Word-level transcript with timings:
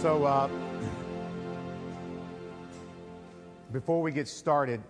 So, 0.00 0.24
uh, 0.24 0.48
before 3.70 4.00
we 4.00 4.12
get 4.12 4.28
started, 4.28 4.80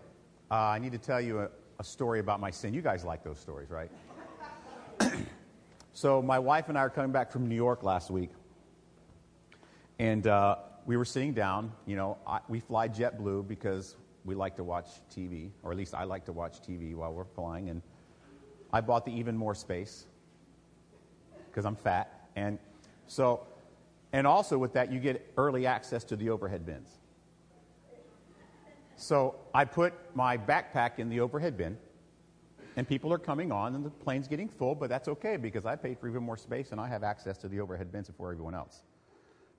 uh, 0.53 0.55
I 0.55 0.79
need 0.79 0.93
to 0.93 0.99
tell 0.99 1.21
you 1.21 1.41
a, 1.41 1.49
a 1.81 1.83
story 1.83 2.21
about 2.21 2.39
my 2.39 2.53
sin. 2.53 2.73
You 2.73 2.81
guys 2.81 3.05
like 3.05 3.25
those 3.25 3.41
stories, 3.41 3.71
right? 3.71 3.91
so, 5.93 6.23
my 6.23 6.39
wife 6.39 6.69
and 6.69 6.79
I 6.79 6.83
are 6.83 6.91
coming 6.91 7.11
back 7.11 7.33
from 7.33 7.49
New 7.49 7.57
York 7.57 7.83
last 7.83 8.13
week, 8.13 8.31
and 9.99 10.29
uh, 10.29 10.59
we 10.87 10.97
were 10.97 11.05
sitting 11.05 11.35
down. 11.35 11.73
You 11.87 11.97
know, 11.97 12.17
I, 12.25 12.39
we 12.49 12.61
fly 12.61 12.89
JetBlue 12.89 13.49
because 13.49 13.97
we 14.25 14.37
like 14.37 14.55
to 14.59 14.63
watch 14.63 14.87
TV, 15.13 15.51
or 15.65 15.73
at 15.73 15.77
least 15.77 15.93
I 15.93 16.05
like 16.05 16.25
to 16.27 16.33
watch 16.33 16.63
TV 16.63 16.95
while 16.95 17.13
we're 17.13 17.25
flying. 17.25 17.69
And 17.69 17.83
I 18.73 18.81
bought 18.81 19.05
the 19.05 19.13
even 19.13 19.37
more 19.37 19.57
space 19.57 20.07
because 21.49 21.65
I'm 21.65 21.75
fat, 21.75 22.31
and 22.37 22.61
so 23.09 23.49
and 24.13 24.27
also 24.27 24.59
with 24.59 24.73
that, 24.75 24.93
you 24.93 24.99
get 24.99 25.33
early 25.37 25.67
access 25.67 26.05
to 26.05 26.17
the 26.17 26.31
overhead 26.31 26.67
bins. 26.67 26.99
So 28.97 29.37
I 29.55 29.65
put 29.65 29.95
my 30.15 30.37
backpack 30.37 30.99
in 30.99 31.09
the 31.09 31.21
overhead 31.21 31.57
bin, 31.57 31.79
and 32.77 32.87
people 32.87 33.13
are 33.13 33.19
coming 33.19 33.51
on, 33.51 33.75
and 33.75 33.85
the 33.85 33.91
plane's 33.91 34.29
getting 34.29 34.49
full, 34.49 34.75
but 34.75 34.89
that's 34.89 35.09
okay 35.09 35.37
because 35.37 35.65
I 35.65 35.77
paid 35.77 35.99
for 35.99 36.09
even 36.09 36.23
more 36.23 36.37
space 36.37 36.73
and 36.73 36.81
I 36.81 36.89
have 36.89 37.03
access 37.03 37.39
to 37.39 37.49
the 37.49 37.61
overhead 37.61 37.91
bins 37.91 38.09
before 38.09 38.31
everyone 38.31 38.55
else 38.55 38.83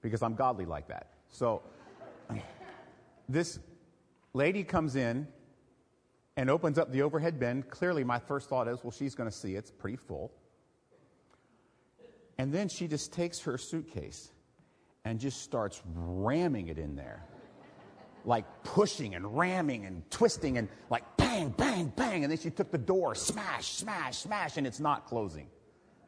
because 0.01 0.21
I'm 0.21 0.35
godly 0.35 0.65
like 0.65 0.87
that. 0.89 1.07
So 1.29 1.61
this 3.29 3.59
lady 4.33 4.63
comes 4.63 4.95
in 4.95 5.27
and 6.37 6.49
opens 6.49 6.77
up 6.77 6.91
the 6.91 7.01
overhead 7.01 7.39
bin. 7.39 7.63
Clearly, 7.63 8.03
my 8.03 8.20
first 8.20 8.49
thought 8.49 8.67
is, 8.67 8.83
well, 8.83 8.91
she's 8.91 9.15
going 9.15 9.29
to 9.29 9.35
see 9.35 9.55
it's 9.55 9.71
pretty 9.71 9.97
full. 9.97 10.31
And 12.37 12.53
then 12.53 12.70
she 12.70 12.87
just 12.87 13.13
takes 13.13 13.39
her 13.41 13.57
suitcase 13.57 14.31
and 15.05 15.19
just 15.19 15.41
starts 15.41 15.81
ramming 15.95 16.67
it 16.67 16.77
in 16.77 16.95
there. 16.95 17.25
Like 18.23 18.45
pushing 18.63 19.15
and 19.15 19.37
ramming 19.37 19.85
and 19.85 20.09
twisting 20.12 20.57
and 20.57 20.70
like 20.89 21.03
bang, 21.17 21.49
bang, 21.49 21.91
bang. 21.95 22.23
And 22.23 22.31
then 22.31 22.37
she 22.37 22.51
took 22.51 22.71
the 22.71 22.77
door, 22.77 23.15
smash, 23.15 23.67
smash, 23.67 24.17
smash, 24.17 24.57
and 24.57 24.67
it's 24.67 24.79
not 24.79 25.07
closing 25.07 25.48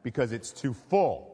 because 0.03 0.31
it's 0.31 0.51
too 0.51 0.73
full. 0.73 1.33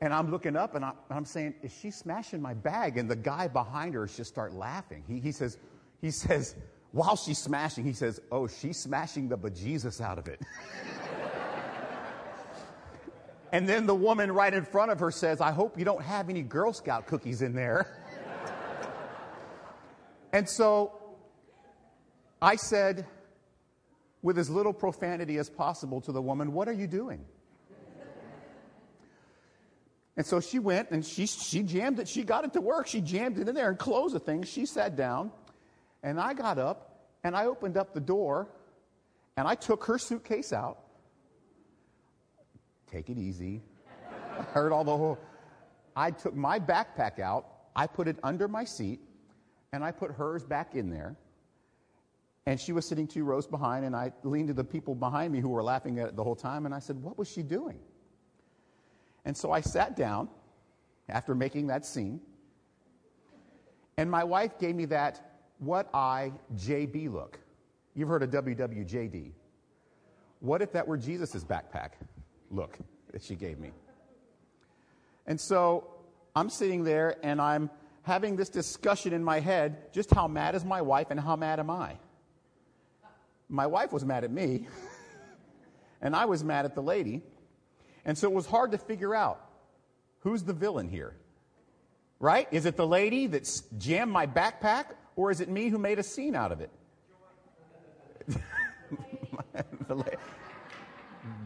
And 0.00 0.14
I'm 0.14 0.30
looking 0.30 0.54
up 0.54 0.76
and 0.76 0.84
I'm 1.10 1.24
saying, 1.24 1.54
Is 1.62 1.72
she 1.76 1.90
smashing 1.90 2.40
my 2.40 2.54
bag? 2.54 2.98
And 2.98 3.10
the 3.10 3.16
guy 3.16 3.48
behind 3.48 3.94
her 3.94 4.06
just 4.06 4.30
start 4.30 4.52
laughing. 4.52 5.02
He, 5.08 5.18
he 5.18 5.32
says, 5.32 5.58
he 6.00 6.12
says, 6.12 6.54
while 6.92 7.16
she's 7.16 7.38
smashing, 7.38 7.84
he 7.84 7.92
says, 7.92 8.20
Oh, 8.30 8.46
she's 8.46 8.78
smashing 8.78 9.28
the 9.28 9.36
bejesus 9.36 10.00
out 10.00 10.18
of 10.18 10.28
it. 10.28 10.40
And 13.52 13.68
then 13.68 13.86
the 13.86 13.94
woman 13.94 14.30
right 14.32 14.52
in 14.52 14.64
front 14.64 14.90
of 14.90 15.00
her 15.00 15.10
says, 15.10 15.40
I 15.40 15.52
hope 15.52 15.78
you 15.78 15.84
don't 15.84 16.02
have 16.02 16.28
any 16.28 16.42
Girl 16.42 16.72
Scout 16.72 17.06
cookies 17.06 17.40
in 17.42 17.54
there. 17.54 17.86
and 20.32 20.48
so 20.48 20.92
I 22.42 22.56
said, 22.56 23.06
with 24.22 24.38
as 24.38 24.50
little 24.50 24.72
profanity 24.72 25.38
as 25.38 25.48
possible 25.48 26.00
to 26.02 26.12
the 26.12 26.20
woman, 26.20 26.52
What 26.52 26.68
are 26.68 26.72
you 26.72 26.86
doing? 26.86 27.24
And 30.18 30.26
so 30.26 30.40
she 30.40 30.58
went 30.58 30.90
and 30.90 31.06
she, 31.06 31.26
she 31.26 31.62
jammed 31.62 32.00
it. 32.00 32.08
She 32.08 32.24
got 32.24 32.44
it 32.44 32.52
to 32.54 32.60
work. 32.60 32.88
She 32.88 33.00
jammed 33.00 33.38
it 33.38 33.48
in 33.48 33.54
there 33.54 33.68
and 33.68 33.78
closed 33.78 34.16
the 34.16 34.18
thing. 34.18 34.42
She 34.42 34.66
sat 34.66 34.96
down. 34.96 35.30
And 36.02 36.20
I 36.20 36.34
got 36.34 36.58
up 36.58 37.06
and 37.22 37.36
I 37.36 37.46
opened 37.46 37.76
up 37.76 37.94
the 37.94 38.00
door 38.00 38.48
and 39.36 39.46
I 39.46 39.54
took 39.54 39.84
her 39.84 39.96
suitcase 39.96 40.52
out 40.52 40.78
take 42.90 43.10
it 43.10 43.18
easy. 43.18 43.62
I 44.38 44.42
heard 44.42 44.72
all 44.72 44.84
the 44.84 44.96
whole. 44.96 45.18
I 45.96 46.10
took 46.10 46.34
my 46.34 46.60
backpack 46.60 47.18
out, 47.18 47.46
I 47.74 47.86
put 47.86 48.08
it 48.08 48.18
under 48.22 48.46
my 48.48 48.64
seat, 48.64 49.00
and 49.72 49.84
I 49.84 49.90
put 49.90 50.12
hers 50.12 50.44
back 50.44 50.74
in 50.74 50.90
there. 50.90 51.16
And 52.46 52.58
she 52.58 52.72
was 52.72 52.86
sitting 52.86 53.06
two 53.06 53.24
rows 53.24 53.46
behind, 53.46 53.84
and 53.84 53.94
I 53.94 54.12
leaned 54.22 54.48
to 54.48 54.54
the 54.54 54.64
people 54.64 54.94
behind 54.94 55.32
me 55.32 55.40
who 55.40 55.48
were 55.48 55.62
laughing 55.62 55.98
at 55.98 56.08
it 56.08 56.16
the 56.16 56.24
whole 56.24 56.36
time, 56.36 56.66
and 56.66 56.74
I 56.74 56.78
said, 56.78 57.02
What 57.02 57.18
was 57.18 57.30
she 57.30 57.42
doing? 57.42 57.78
And 59.24 59.36
so 59.36 59.52
I 59.52 59.60
sat 59.60 59.96
down 59.96 60.28
after 61.08 61.34
making 61.34 61.66
that 61.66 61.84
scene, 61.84 62.20
and 63.96 64.10
my 64.10 64.24
wife 64.24 64.58
gave 64.58 64.74
me 64.74 64.86
that 64.86 65.20
what 65.58 65.90
I 65.92 66.32
JB 66.56 67.12
look. 67.12 67.38
You've 67.94 68.08
heard 68.08 68.22
of 68.22 68.30
WWJD. 68.30 69.32
What 70.40 70.62
if 70.62 70.72
that 70.72 70.86
were 70.86 70.96
Jesus' 70.96 71.42
backpack? 71.42 71.90
Look 72.50 72.78
that 73.12 73.22
she 73.22 73.34
gave 73.34 73.58
me. 73.58 73.70
And 75.26 75.40
so 75.40 75.86
I'm 76.34 76.50
sitting 76.50 76.84
there 76.84 77.16
and 77.22 77.40
I'm 77.40 77.70
having 78.02 78.36
this 78.36 78.48
discussion 78.48 79.12
in 79.12 79.22
my 79.22 79.40
head 79.40 79.92
just 79.92 80.12
how 80.14 80.26
mad 80.26 80.54
is 80.54 80.64
my 80.64 80.80
wife 80.80 81.08
and 81.10 81.20
how 81.20 81.36
mad 81.36 81.60
am 81.60 81.70
I? 81.70 81.98
My 83.50 83.66
wife 83.66 83.92
was 83.92 84.04
mad 84.04 84.24
at 84.24 84.30
me, 84.30 84.66
and 86.02 86.14
I 86.14 86.26
was 86.26 86.44
mad 86.44 86.64
at 86.64 86.74
the 86.74 86.82
lady. 86.82 87.22
And 88.04 88.16
so 88.16 88.30
it 88.30 88.34
was 88.34 88.46
hard 88.46 88.72
to 88.72 88.78
figure 88.78 89.14
out 89.14 89.44
who's 90.20 90.42
the 90.42 90.52
villain 90.52 90.88
here. 90.88 91.14
Right? 92.20 92.48
Is 92.50 92.66
it 92.66 92.76
the 92.76 92.86
lady 92.86 93.26
that 93.28 93.48
jammed 93.78 94.10
my 94.10 94.26
backpack, 94.26 94.86
or 95.14 95.30
is 95.30 95.40
it 95.40 95.48
me 95.48 95.68
who 95.68 95.78
made 95.78 95.98
a 95.98 96.02
scene 96.02 96.34
out 96.34 96.52
of 96.52 96.60
it? 96.60 96.70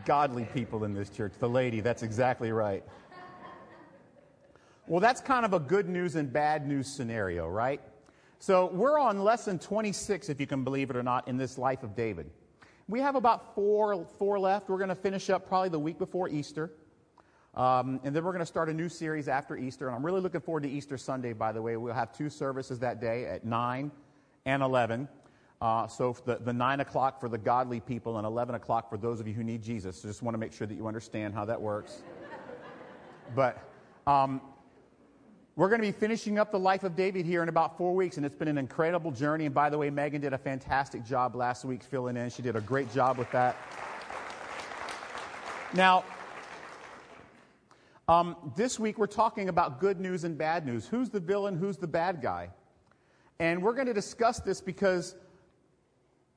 godly 0.05 0.45
people 0.45 0.85
in 0.85 0.95
this 0.95 1.11
church. 1.11 1.33
The 1.39 1.49
lady, 1.49 1.81
that's 1.81 2.03
exactly 2.03 2.53
right. 2.53 2.85
Well, 4.87 5.01
that's 5.01 5.21
kind 5.21 5.45
of 5.45 5.53
a 5.53 5.61
good 5.61 5.89
news 5.89 6.17
and 6.17 6.33
bad 6.33 6.67
news 6.67 6.89
scenario, 6.89 7.49
right? 7.49 7.81
So 8.39 8.67
we're 8.73 8.99
on 8.99 9.23
lesson 9.23 9.59
26, 9.59 10.29
if 10.29 10.41
you 10.41 10.47
can 10.47 10.65
believe 10.65 10.91
it 10.91 10.97
or 10.97 11.03
not, 11.03 11.29
in 11.29 11.37
this 11.37 11.57
life 11.57 11.85
of 11.85 11.95
David. 11.95 12.29
We 12.89 13.01
have 13.01 13.15
about 13.15 13.55
four, 13.55 14.05
four 14.19 14.39
left. 14.41 14.69
We're 14.69 14.79
going 14.79 14.89
to 14.89 14.97
finish 14.97 15.31
up 15.31 15.47
probably 15.47 15.69
the 15.69 15.79
week 15.79 15.99
before 15.99 16.29
Easter. 16.29 16.73
Um, 17.55 18.01
and 18.03 18.17
then 18.17 18.25
we're 18.25 18.33
going 18.33 18.41
to 18.41 18.47
start 18.47 18.69
a 18.69 18.75
new 18.75 18.89
series 18.89 19.29
after 19.29 19.57
Easter. 19.57 19.87
And 19.87 19.95
I'm 19.95 20.05
really 20.05 20.21
looking 20.21 20.41
forward 20.41 20.65
to 20.65 20.69
Easter 20.69 20.99
Sunday, 20.99 21.33
by 21.33 21.53
the 21.53 21.63
way. 21.63 21.77
We'll 21.77 21.95
have 21.95 22.13
two 22.13 22.29
services 22.29 22.81
that 22.81 23.01
day 23.01 23.27
at 23.27 23.45
9 23.45 23.93
and 24.47 24.63
11. 24.63 25.09
Uh, 25.63 25.87
so 25.87 26.17
the, 26.25 26.39
the 26.39 26.53
9 26.53 26.81
o'clock 26.81 27.21
for 27.21 27.29
the 27.29 27.39
godly 27.39 27.79
people 27.79 28.19
and 28.19 28.27
11 28.27 28.57
o'clock 28.57 28.91
for 28.91 28.99
those 28.99 29.21
of 29.21 29.29
you 29.29 29.33
who 29.33 29.45
need 29.45 29.63
Jesus. 29.63 30.03
So 30.03 30.09
just 30.09 30.21
want 30.21 30.35
to 30.35 30.39
make 30.39 30.53
sure 30.53 30.67
that 30.67 30.75
you 30.75 30.89
understand 30.89 31.35
how 31.35 31.45
that 31.45 31.61
works. 31.61 32.03
but 33.37 33.63
um, 34.05 34.41
we're 35.55 35.69
going 35.69 35.81
to 35.81 35.87
be 35.87 35.93
finishing 35.93 36.37
up 36.37 36.51
the 36.51 36.59
life 36.59 36.83
of 36.83 36.97
David 36.97 37.25
here 37.27 37.45
in 37.45 37.49
about 37.49 37.79
four 37.79 37.95
weeks, 37.95 38.17
and 38.17 38.27
it's 38.27 38.35
been 38.35 38.49
an 38.49 38.59
incredible 38.59 39.13
journey. 39.13 39.47
And 39.47 39.55
by 39.55 39.71
the 39.71 39.79
way, 39.79 39.89
Megan 39.89 40.21
did 40.21 40.33
a 40.33 40.39
fantastic 40.39 41.05
job 41.05 41.37
last 41.37 41.65
week 41.65 41.85
filling 41.85 42.17
in. 42.17 42.29
She 42.31 42.43
did 42.43 42.57
a 42.57 42.61
great 42.61 42.93
job 42.93 43.17
with 43.17 43.31
that. 43.31 43.55
Now, 45.75 46.03
um, 48.09 48.35
this 48.57 48.81
week 48.81 48.99
we're 48.99 49.07
talking 49.07 49.49
about 49.49 49.79
good 49.79 50.01
news 50.01 50.25
and 50.25 50.37
bad 50.37 50.67
news. 50.67 50.89
Who's 50.89 51.09
the 51.09 51.21
villain? 51.21 51.57
Who's 51.57 51.77
the 51.77 51.87
bad 51.87 52.21
guy? 52.21 52.49
And 53.39 53.63
we're 53.63 53.75
going 53.75 53.87
to 53.87 53.95
discuss 53.95 54.41
this 54.41 54.61
because 54.61 55.15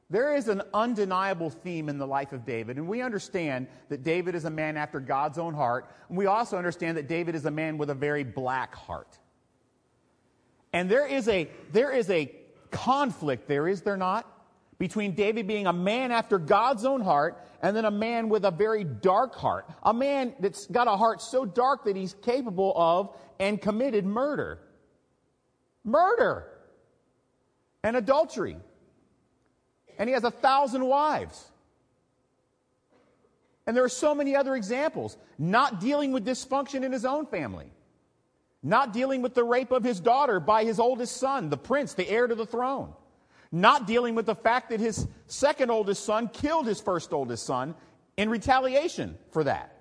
there 0.09 0.35
is 0.35 0.47
an 0.47 0.61
undeniable 0.73 1.49
theme 1.49 1.89
in 1.89 1.97
the 1.97 2.05
life 2.05 2.31
of 2.31 2.45
David, 2.45 2.77
and 2.77 2.87
we 2.87 3.01
understand 3.01 3.67
that 3.89 4.03
David 4.03 4.35
is 4.35 4.45
a 4.45 4.49
man 4.49 4.77
after 4.77 4.99
God's 4.99 5.39
own 5.39 5.53
heart, 5.53 5.89
and 6.09 6.17
we 6.17 6.27
also 6.27 6.57
understand 6.57 6.97
that 6.97 7.07
David 7.07 7.33
is 7.33 7.45
a 7.45 7.51
man 7.51 7.77
with 7.77 7.89
a 7.89 7.95
very 7.95 8.23
black 8.23 8.75
heart. 8.75 9.17
And 10.73 10.91
there 10.91 11.07
is 11.07 11.27
a, 11.27 11.49
there 11.71 11.91
is 11.91 12.09
a 12.09 12.31
conflict 12.69 13.47
there, 13.47 13.67
is 13.67 13.81
there 13.81 13.97
not? 13.97 14.31
Between 14.77 15.15
David 15.15 15.47
being 15.47 15.67
a 15.67 15.73
man 15.73 16.11
after 16.11 16.37
God's 16.37 16.83
own 16.83 16.99
heart 16.99 17.41
and 17.61 17.75
then 17.75 17.85
a 17.85 17.91
man 17.91 18.27
with 18.27 18.43
a 18.43 18.51
very 18.51 18.83
dark 18.83 19.33
heart. 19.33 19.69
A 19.83 19.93
man 19.93 20.35
that's 20.39 20.67
got 20.67 20.87
a 20.87 20.97
heart 20.97 21.21
so 21.21 21.45
dark 21.45 21.85
that 21.85 21.95
he's 21.95 22.13
capable 22.13 22.73
of 22.75 23.15
and 23.39 23.61
committed 23.61 24.05
murder. 24.05 24.59
Murder 25.85 26.47
and 27.83 27.95
adultery 27.95 28.57
and 29.97 30.09
he 30.09 30.13
has 30.13 30.23
a 30.23 30.31
thousand 30.31 30.85
wives. 30.85 31.51
And 33.67 33.75
there 33.75 33.83
are 33.83 33.89
so 33.89 34.13
many 34.13 34.35
other 34.35 34.55
examples. 34.55 35.17
Not 35.39 35.79
dealing 35.79 36.11
with 36.11 36.25
dysfunction 36.25 36.83
in 36.83 36.91
his 36.91 37.05
own 37.05 37.25
family. 37.25 37.71
Not 38.61 38.93
dealing 38.93 39.21
with 39.21 39.33
the 39.33 39.43
rape 39.43 39.71
of 39.71 39.83
his 39.83 39.99
daughter 39.99 40.39
by 40.39 40.63
his 40.63 40.79
oldest 40.79 41.17
son, 41.17 41.49
the 41.49 41.57
prince, 41.57 41.93
the 41.93 42.09
heir 42.09 42.27
to 42.27 42.35
the 42.35 42.45
throne. 42.45 42.93
Not 43.51 43.87
dealing 43.87 44.15
with 44.15 44.25
the 44.25 44.35
fact 44.35 44.69
that 44.69 44.79
his 44.79 45.07
second 45.27 45.69
oldest 45.71 46.03
son 46.03 46.29
killed 46.29 46.65
his 46.65 46.81
first 46.81 47.13
oldest 47.13 47.45
son 47.45 47.75
in 48.17 48.29
retaliation 48.29 49.17
for 49.31 49.43
that. 49.43 49.71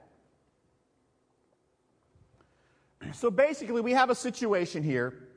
So 3.12 3.30
basically, 3.30 3.80
we 3.80 3.92
have 3.92 4.10
a 4.10 4.14
situation 4.14 4.82
here 4.82 5.28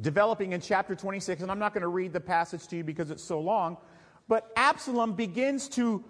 developing 0.00 0.52
in 0.52 0.60
chapter 0.60 0.94
26, 0.94 1.42
and 1.42 1.50
I'm 1.50 1.58
not 1.58 1.74
going 1.74 1.82
to 1.82 1.88
read 1.88 2.12
the 2.12 2.20
passage 2.20 2.66
to 2.68 2.76
you 2.76 2.84
because 2.84 3.10
it's 3.10 3.24
so 3.24 3.40
long, 3.40 3.76
but 4.28 4.52
Absalom 4.56 5.14
begins 5.14 5.68
to 5.70 6.04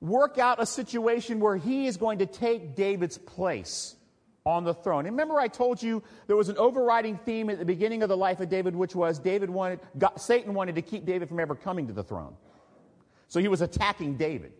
work 0.00 0.38
out 0.38 0.60
a 0.60 0.66
situation 0.66 1.40
where 1.40 1.56
he 1.56 1.86
is 1.86 1.96
going 1.96 2.18
to 2.18 2.26
take 2.26 2.74
David's 2.74 3.18
place 3.18 3.96
on 4.46 4.64
the 4.64 4.72
throne. 4.72 5.06
And 5.06 5.14
remember, 5.14 5.38
I 5.38 5.48
told 5.48 5.82
you 5.82 6.02
there 6.26 6.36
was 6.36 6.48
an 6.48 6.56
overriding 6.56 7.18
theme 7.18 7.50
at 7.50 7.58
the 7.58 7.64
beginning 7.64 8.02
of 8.02 8.08
the 8.08 8.16
life 8.16 8.40
of 8.40 8.48
David, 8.48 8.74
which 8.74 8.94
was 8.94 9.18
David 9.18 9.50
wanted, 9.50 9.80
God, 9.98 10.18
Satan 10.18 10.54
wanted 10.54 10.74
to 10.76 10.82
keep 10.82 11.04
David 11.04 11.28
from 11.28 11.38
ever 11.38 11.54
coming 11.54 11.86
to 11.88 11.92
the 11.92 12.02
throne. 12.02 12.34
So 13.28 13.38
he 13.40 13.48
was 13.48 13.60
attacking 13.60 14.16
David. 14.16 14.52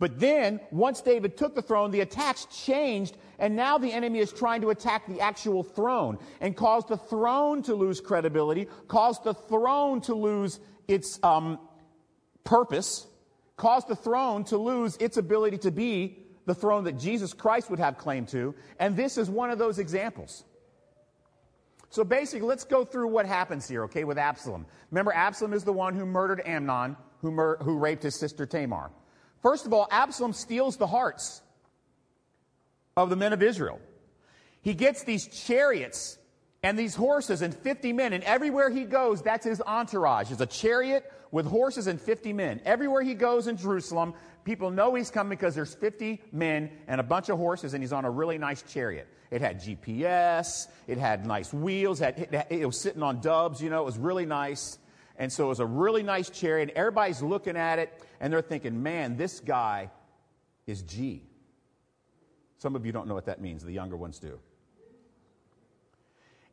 But 0.00 0.20
then, 0.20 0.60
once 0.70 1.00
David 1.00 1.36
took 1.36 1.54
the 1.54 1.62
throne, 1.62 1.90
the 1.90 2.00
attacks 2.00 2.46
changed, 2.46 3.16
and 3.38 3.56
now 3.56 3.78
the 3.78 3.92
enemy 3.92 4.20
is 4.20 4.32
trying 4.32 4.60
to 4.60 4.70
attack 4.70 5.06
the 5.06 5.20
actual 5.20 5.64
throne 5.64 6.18
and 6.40 6.56
cause 6.56 6.84
the 6.86 6.96
throne 6.96 7.62
to 7.64 7.74
lose 7.74 8.00
credibility, 8.00 8.68
cause 8.86 9.20
the 9.22 9.34
throne 9.34 10.00
to 10.02 10.14
lose 10.14 10.60
its 10.86 11.18
um, 11.24 11.58
purpose, 12.48 13.06
caused 13.58 13.88
the 13.88 13.96
throne 13.96 14.42
to 14.44 14.56
lose 14.56 14.96
its 14.96 15.18
ability 15.18 15.58
to 15.58 15.70
be 15.70 16.18
the 16.46 16.54
throne 16.54 16.84
that 16.84 16.98
Jesus 16.98 17.34
Christ 17.34 17.68
would 17.68 17.78
have 17.78 17.98
claim 17.98 18.24
to. 18.26 18.54
And 18.80 18.96
this 18.96 19.18
is 19.18 19.28
one 19.28 19.50
of 19.50 19.58
those 19.58 19.78
examples. 19.78 20.44
So 21.90 22.04
basically, 22.04 22.48
let's 22.48 22.64
go 22.64 22.86
through 22.86 23.08
what 23.08 23.26
happens 23.26 23.68
here, 23.68 23.84
okay, 23.84 24.04
with 24.04 24.16
Absalom. 24.16 24.64
Remember, 24.90 25.12
Absalom 25.12 25.52
is 25.52 25.64
the 25.64 25.74
one 25.74 25.94
who 25.94 26.06
murdered 26.06 26.40
Amnon, 26.46 26.96
who, 27.20 27.30
mur- 27.30 27.58
who 27.62 27.76
raped 27.76 28.02
his 28.02 28.18
sister 28.18 28.46
Tamar. 28.46 28.90
First 29.42 29.66
of 29.66 29.74
all, 29.74 29.86
Absalom 29.90 30.32
steals 30.32 30.78
the 30.78 30.86
hearts 30.86 31.42
of 32.96 33.10
the 33.10 33.16
men 33.16 33.34
of 33.34 33.42
Israel. 33.42 33.78
He 34.62 34.72
gets 34.72 35.04
these 35.04 35.28
chariots 35.28 36.18
and 36.62 36.78
these 36.78 36.94
horses 36.94 37.42
and 37.42 37.54
50 37.54 37.92
men, 37.92 38.14
and 38.14 38.24
everywhere 38.24 38.70
he 38.70 38.84
goes, 38.84 39.20
that's 39.20 39.44
his 39.44 39.60
entourage. 39.60 40.30
It's 40.32 40.40
a 40.40 40.46
chariot 40.46 41.10
with 41.30 41.46
horses 41.46 41.86
and 41.86 42.00
50 42.00 42.32
men. 42.32 42.60
Everywhere 42.64 43.02
he 43.02 43.14
goes 43.14 43.46
in 43.46 43.56
Jerusalem, 43.56 44.14
people 44.44 44.70
know 44.70 44.94
he's 44.94 45.10
coming 45.10 45.30
because 45.30 45.54
there's 45.54 45.74
50 45.74 46.20
men 46.32 46.70
and 46.86 47.00
a 47.00 47.04
bunch 47.04 47.28
of 47.28 47.38
horses, 47.38 47.74
and 47.74 47.82
he's 47.82 47.92
on 47.92 48.04
a 48.04 48.10
really 48.10 48.38
nice 48.38 48.62
chariot. 48.62 49.08
It 49.30 49.40
had 49.42 49.60
GPS, 49.60 50.68
it 50.86 50.96
had 50.96 51.26
nice 51.26 51.52
wheels, 51.52 52.00
it 52.00 52.66
was 52.66 52.80
sitting 52.80 53.02
on 53.02 53.20
dubs, 53.20 53.62
you 53.62 53.68
know, 53.68 53.82
it 53.82 53.84
was 53.84 53.98
really 53.98 54.24
nice. 54.24 54.78
And 55.18 55.32
so 55.32 55.46
it 55.46 55.48
was 55.48 55.60
a 55.60 55.66
really 55.66 56.02
nice 56.02 56.30
chariot. 56.30 56.68
and 56.70 56.78
Everybody's 56.78 57.22
looking 57.22 57.56
at 57.56 57.78
it 57.78 57.92
and 58.20 58.32
they're 58.32 58.40
thinking, 58.40 58.82
man, 58.82 59.16
this 59.16 59.40
guy 59.40 59.90
is 60.66 60.82
G. 60.82 61.24
Some 62.58 62.76
of 62.76 62.86
you 62.86 62.92
don't 62.92 63.08
know 63.08 63.14
what 63.14 63.26
that 63.26 63.40
means, 63.40 63.64
the 63.64 63.72
younger 63.72 63.96
ones 63.96 64.18
do. 64.18 64.38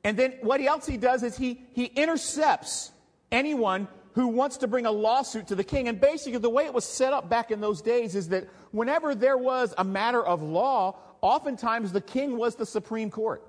And 0.04 0.18
then 0.18 0.36
what 0.42 0.62
else 0.62 0.86
he 0.86 0.98
does 0.98 1.24
is 1.24 1.38
he, 1.38 1.64
he 1.74 1.86
intercepts 1.86 2.92
anyone 3.32 3.88
who 4.16 4.28
wants 4.28 4.56
to 4.58 4.68
bring 4.68 4.86
a 4.86 4.92
lawsuit 4.92 5.48
to 5.48 5.56
the 5.56 5.64
king. 5.64 5.90
And 5.90 6.00
basically, 6.00 6.40
the 6.40 6.50
way 6.50 6.66
it 6.66 6.74
was 6.74 6.86
set 6.86 7.12
up 7.12 7.30
back 7.30 7.52
in 7.52 7.60
those 7.60 7.82
days 7.82 8.16
is 8.16 8.30
that 8.30 8.48
whenever 8.72 9.14
there 9.14 9.38
was 9.38 9.74
a 9.78 9.84
matter 9.84 10.26
of 10.26 10.42
law, 10.42 10.98
oftentimes 11.20 11.92
the 11.92 12.00
king 12.00 12.38
was 12.38 12.56
the 12.56 12.66
supreme 12.66 13.12
court. 13.12 13.44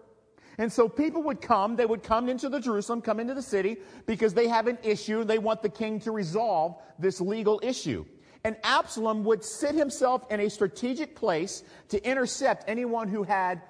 And 0.58 0.72
so 0.72 0.88
people 0.88 1.22
would 1.22 1.40
come, 1.40 1.76
they 1.76 1.86
would 1.86 2.02
come 2.02 2.28
into 2.28 2.48
the 2.48 2.58
Jerusalem, 2.58 3.00
come 3.00 3.20
into 3.20 3.34
the 3.34 3.42
city, 3.42 3.76
because 4.06 4.34
they 4.34 4.48
have 4.48 4.66
an 4.66 4.78
issue, 4.82 5.22
they 5.22 5.38
want 5.38 5.62
the 5.62 5.68
king 5.68 6.00
to 6.00 6.10
resolve 6.10 6.76
this 6.98 7.20
legal 7.20 7.60
issue. 7.62 8.04
And 8.42 8.56
Absalom 8.64 9.22
would 9.24 9.44
sit 9.44 9.74
himself 9.74 10.24
in 10.30 10.40
a 10.40 10.50
strategic 10.50 11.14
place 11.14 11.62
to 11.90 12.04
intercept 12.08 12.68
anyone 12.68 13.06
who 13.06 13.22
had 13.22 13.62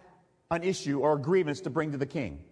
an 0.50 0.62
issue 0.62 1.00
or 1.00 1.14
a 1.14 1.19
grievance 1.19 1.60
to 1.62 1.70
bring 1.70 1.92
to 1.92 1.99
the 1.99 2.06
king. 2.06 2.42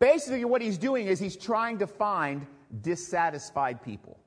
Basically, 0.00 0.44
what 0.44 0.60
he's 0.60 0.76
doing 0.76 1.06
is 1.06 1.18
he's 1.18 1.36
trying 1.36 1.78
to 1.78 1.86
find 1.86 2.46
dissatisfied 2.82 3.82
people. 3.82 4.18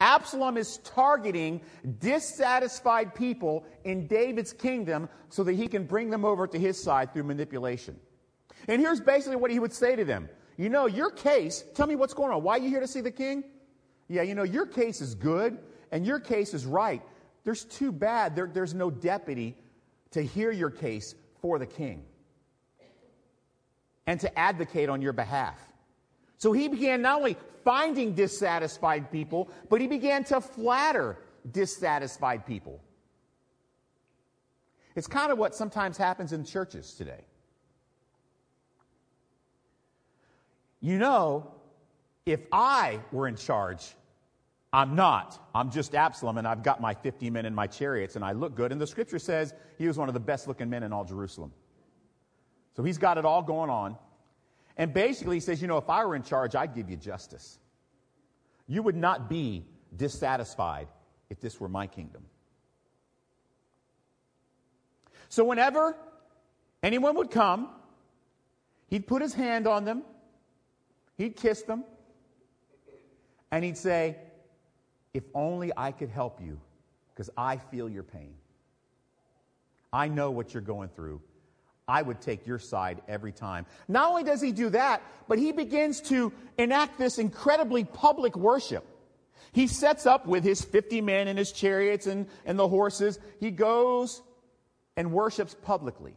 Absalom 0.00 0.56
is 0.56 0.78
targeting 0.78 1.60
dissatisfied 1.98 3.14
people 3.14 3.64
in 3.84 4.06
David's 4.06 4.52
kingdom 4.52 5.08
so 5.28 5.42
that 5.42 5.54
he 5.54 5.66
can 5.66 5.84
bring 5.84 6.08
them 6.10 6.24
over 6.24 6.46
to 6.46 6.58
his 6.58 6.80
side 6.80 7.12
through 7.12 7.24
manipulation. 7.24 7.98
And 8.68 8.80
here's 8.80 9.00
basically 9.00 9.36
what 9.36 9.50
he 9.50 9.58
would 9.58 9.72
say 9.72 9.96
to 9.96 10.04
them 10.04 10.28
You 10.56 10.68
know, 10.68 10.86
your 10.86 11.10
case, 11.10 11.64
tell 11.74 11.86
me 11.86 11.96
what's 11.96 12.14
going 12.14 12.32
on. 12.32 12.42
Why 12.42 12.54
are 12.54 12.60
you 12.60 12.68
here 12.68 12.80
to 12.80 12.86
see 12.86 13.00
the 13.00 13.10
king? 13.10 13.42
Yeah, 14.08 14.22
you 14.22 14.34
know, 14.34 14.44
your 14.44 14.66
case 14.66 15.00
is 15.00 15.14
good 15.14 15.58
and 15.90 16.06
your 16.06 16.20
case 16.20 16.54
is 16.54 16.64
right. 16.64 17.02
There's 17.44 17.64
too 17.64 17.92
bad 17.92 18.36
there, 18.36 18.50
there's 18.52 18.74
no 18.74 18.90
deputy 18.90 19.56
to 20.12 20.22
hear 20.22 20.50
your 20.50 20.70
case 20.70 21.14
for 21.40 21.58
the 21.58 21.66
king 21.66 22.04
and 24.06 24.18
to 24.20 24.38
advocate 24.38 24.88
on 24.88 25.02
your 25.02 25.12
behalf. 25.12 25.67
So 26.38 26.52
he 26.52 26.68
began 26.68 27.02
not 27.02 27.18
only 27.18 27.36
finding 27.64 28.14
dissatisfied 28.14 29.10
people, 29.12 29.50
but 29.68 29.80
he 29.80 29.86
began 29.86 30.24
to 30.24 30.40
flatter 30.40 31.18
dissatisfied 31.50 32.46
people. 32.46 32.80
It's 34.94 35.06
kind 35.06 35.30
of 35.30 35.38
what 35.38 35.54
sometimes 35.54 35.96
happens 35.96 36.32
in 36.32 36.44
churches 36.44 36.94
today. 36.94 37.24
You 40.80 40.98
know, 40.98 41.52
if 42.24 42.40
I 42.52 43.00
were 43.10 43.26
in 43.26 43.36
charge, 43.36 43.94
I'm 44.72 44.94
not. 44.94 45.48
I'm 45.54 45.70
just 45.70 45.94
Absalom, 45.94 46.38
and 46.38 46.46
I've 46.46 46.62
got 46.62 46.80
my 46.80 46.94
50 46.94 47.30
men 47.30 47.46
in 47.46 47.54
my 47.54 47.66
chariots, 47.66 48.16
and 48.16 48.24
I 48.24 48.32
look 48.32 48.54
good. 48.54 48.70
And 48.70 48.80
the 48.80 48.86
scripture 48.86 49.18
says 49.18 49.54
he 49.76 49.86
was 49.86 49.96
one 49.98 50.08
of 50.08 50.14
the 50.14 50.20
best 50.20 50.46
looking 50.46 50.68
men 50.68 50.82
in 50.82 50.92
all 50.92 51.04
Jerusalem. 51.04 51.52
So 52.76 52.82
he's 52.82 52.98
got 52.98 53.18
it 53.18 53.24
all 53.24 53.42
going 53.42 53.70
on. 53.70 53.96
And 54.78 54.94
basically, 54.94 55.36
he 55.36 55.40
says, 55.40 55.60
you 55.60 55.66
know, 55.66 55.76
if 55.76 55.90
I 55.90 56.04
were 56.04 56.14
in 56.14 56.22
charge, 56.22 56.54
I'd 56.54 56.74
give 56.74 56.88
you 56.88 56.96
justice. 56.96 57.58
You 58.68 58.82
would 58.84 58.96
not 58.96 59.28
be 59.28 59.66
dissatisfied 59.96 60.86
if 61.28 61.40
this 61.40 61.60
were 61.60 61.68
my 61.68 61.88
kingdom. 61.88 62.22
So, 65.28 65.44
whenever 65.44 65.96
anyone 66.82 67.16
would 67.16 67.30
come, 67.30 67.68
he'd 68.86 69.06
put 69.06 69.20
his 69.20 69.34
hand 69.34 69.66
on 69.66 69.84
them, 69.84 70.04
he'd 71.16 71.36
kiss 71.36 71.62
them, 71.62 71.84
and 73.50 73.64
he'd 73.64 73.76
say, 73.76 74.16
If 75.12 75.24
only 75.34 75.72
I 75.76 75.90
could 75.90 76.08
help 76.08 76.40
you, 76.40 76.60
because 77.12 77.30
I 77.36 77.56
feel 77.56 77.88
your 77.88 78.04
pain. 78.04 78.34
I 79.92 80.08
know 80.08 80.30
what 80.30 80.54
you're 80.54 80.62
going 80.62 80.90
through. 80.90 81.20
I 81.88 82.02
would 82.02 82.20
take 82.20 82.46
your 82.46 82.58
side 82.58 83.00
every 83.08 83.32
time. 83.32 83.64
Not 83.88 84.10
only 84.10 84.22
does 84.22 84.42
he 84.42 84.52
do 84.52 84.68
that, 84.70 85.02
but 85.26 85.38
he 85.38 85.52
begins 85.52 86.02
to 86.02 86.32
enact 86.58 86.98
this 86.98 87.18
incredibly 87.18 87.84
public 87.84 88.36
worship. 88.36 88.86
He 89.52 89.66
sets 89.66 90.04
up 90.04 90.26
with 90.26 90.44
his 90.44 90.60
50 90.60 91.00
men 91.00 91.26
and 91.26 91.38
his 91.38 91.50
chariots 91.50 92.06
and, 92.06 92.26
and 92.44 92.58
the 92.58 92.68
horses. 92.68 93.18
He 93.40 93.50
goes 93.50 94.22
and 94.96 95.12
worships 95.12 95.56
publicly. 95.62 96.14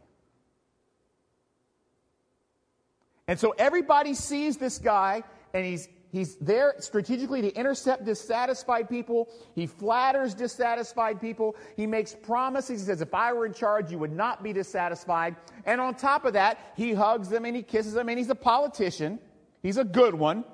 And 3.26 3.40
so 3.40 3.54
everybody 3.56 4.12
sees 4.12 4.58
this 4.58 4.78
guy, 4.78 5.22
and 5.54 5.64
he's 5.64 5.88
He's 6.12 6.36
there 6.36 6.74
strategically 6.78 7.40
to 7.40 7.50
intercept 7.54 8.04
dissatisfied 8.04 8.90
people. 8.90 9.30
He 9.54 9.66
flatters 9.66 10.34
dissatisfied 10.34 11.22
people. 11.22 11.56
He 11.74 11.86
makes 11.86 12.14
promises. 12.14 12.82
He 12.82 12.86
says, 12.86 13.00
if 13.00 13.14
I 13.14 13.32
were 13.32 13.46
in 13.46 13.54
charge, 13.54 13.90
you 13.90 13.98
would 13.98 14.12
not 14.12 14.42
be 14.42 14.52
dissatisfied. 14.52 15.36
And 15.64 15.80
on 15.80 15.94
top 15.94 16.26
of 16.26 16.34
that, 16.34 16.58
he 16.76 16.92
hugs 16.92 17.30
them 17.30 17.46
and 17.46 17.56
he 17.56 17.62
kisses 17.62 17.94
them, 17.94 18.10
and 18.10 18.18
he's 18.18 18.28
a 18.28 18.34
politician. 18.34 19.20
He's 19.62 19.78
a 19.78 19.84
good 19.84 20.14
one. 20.14 20.44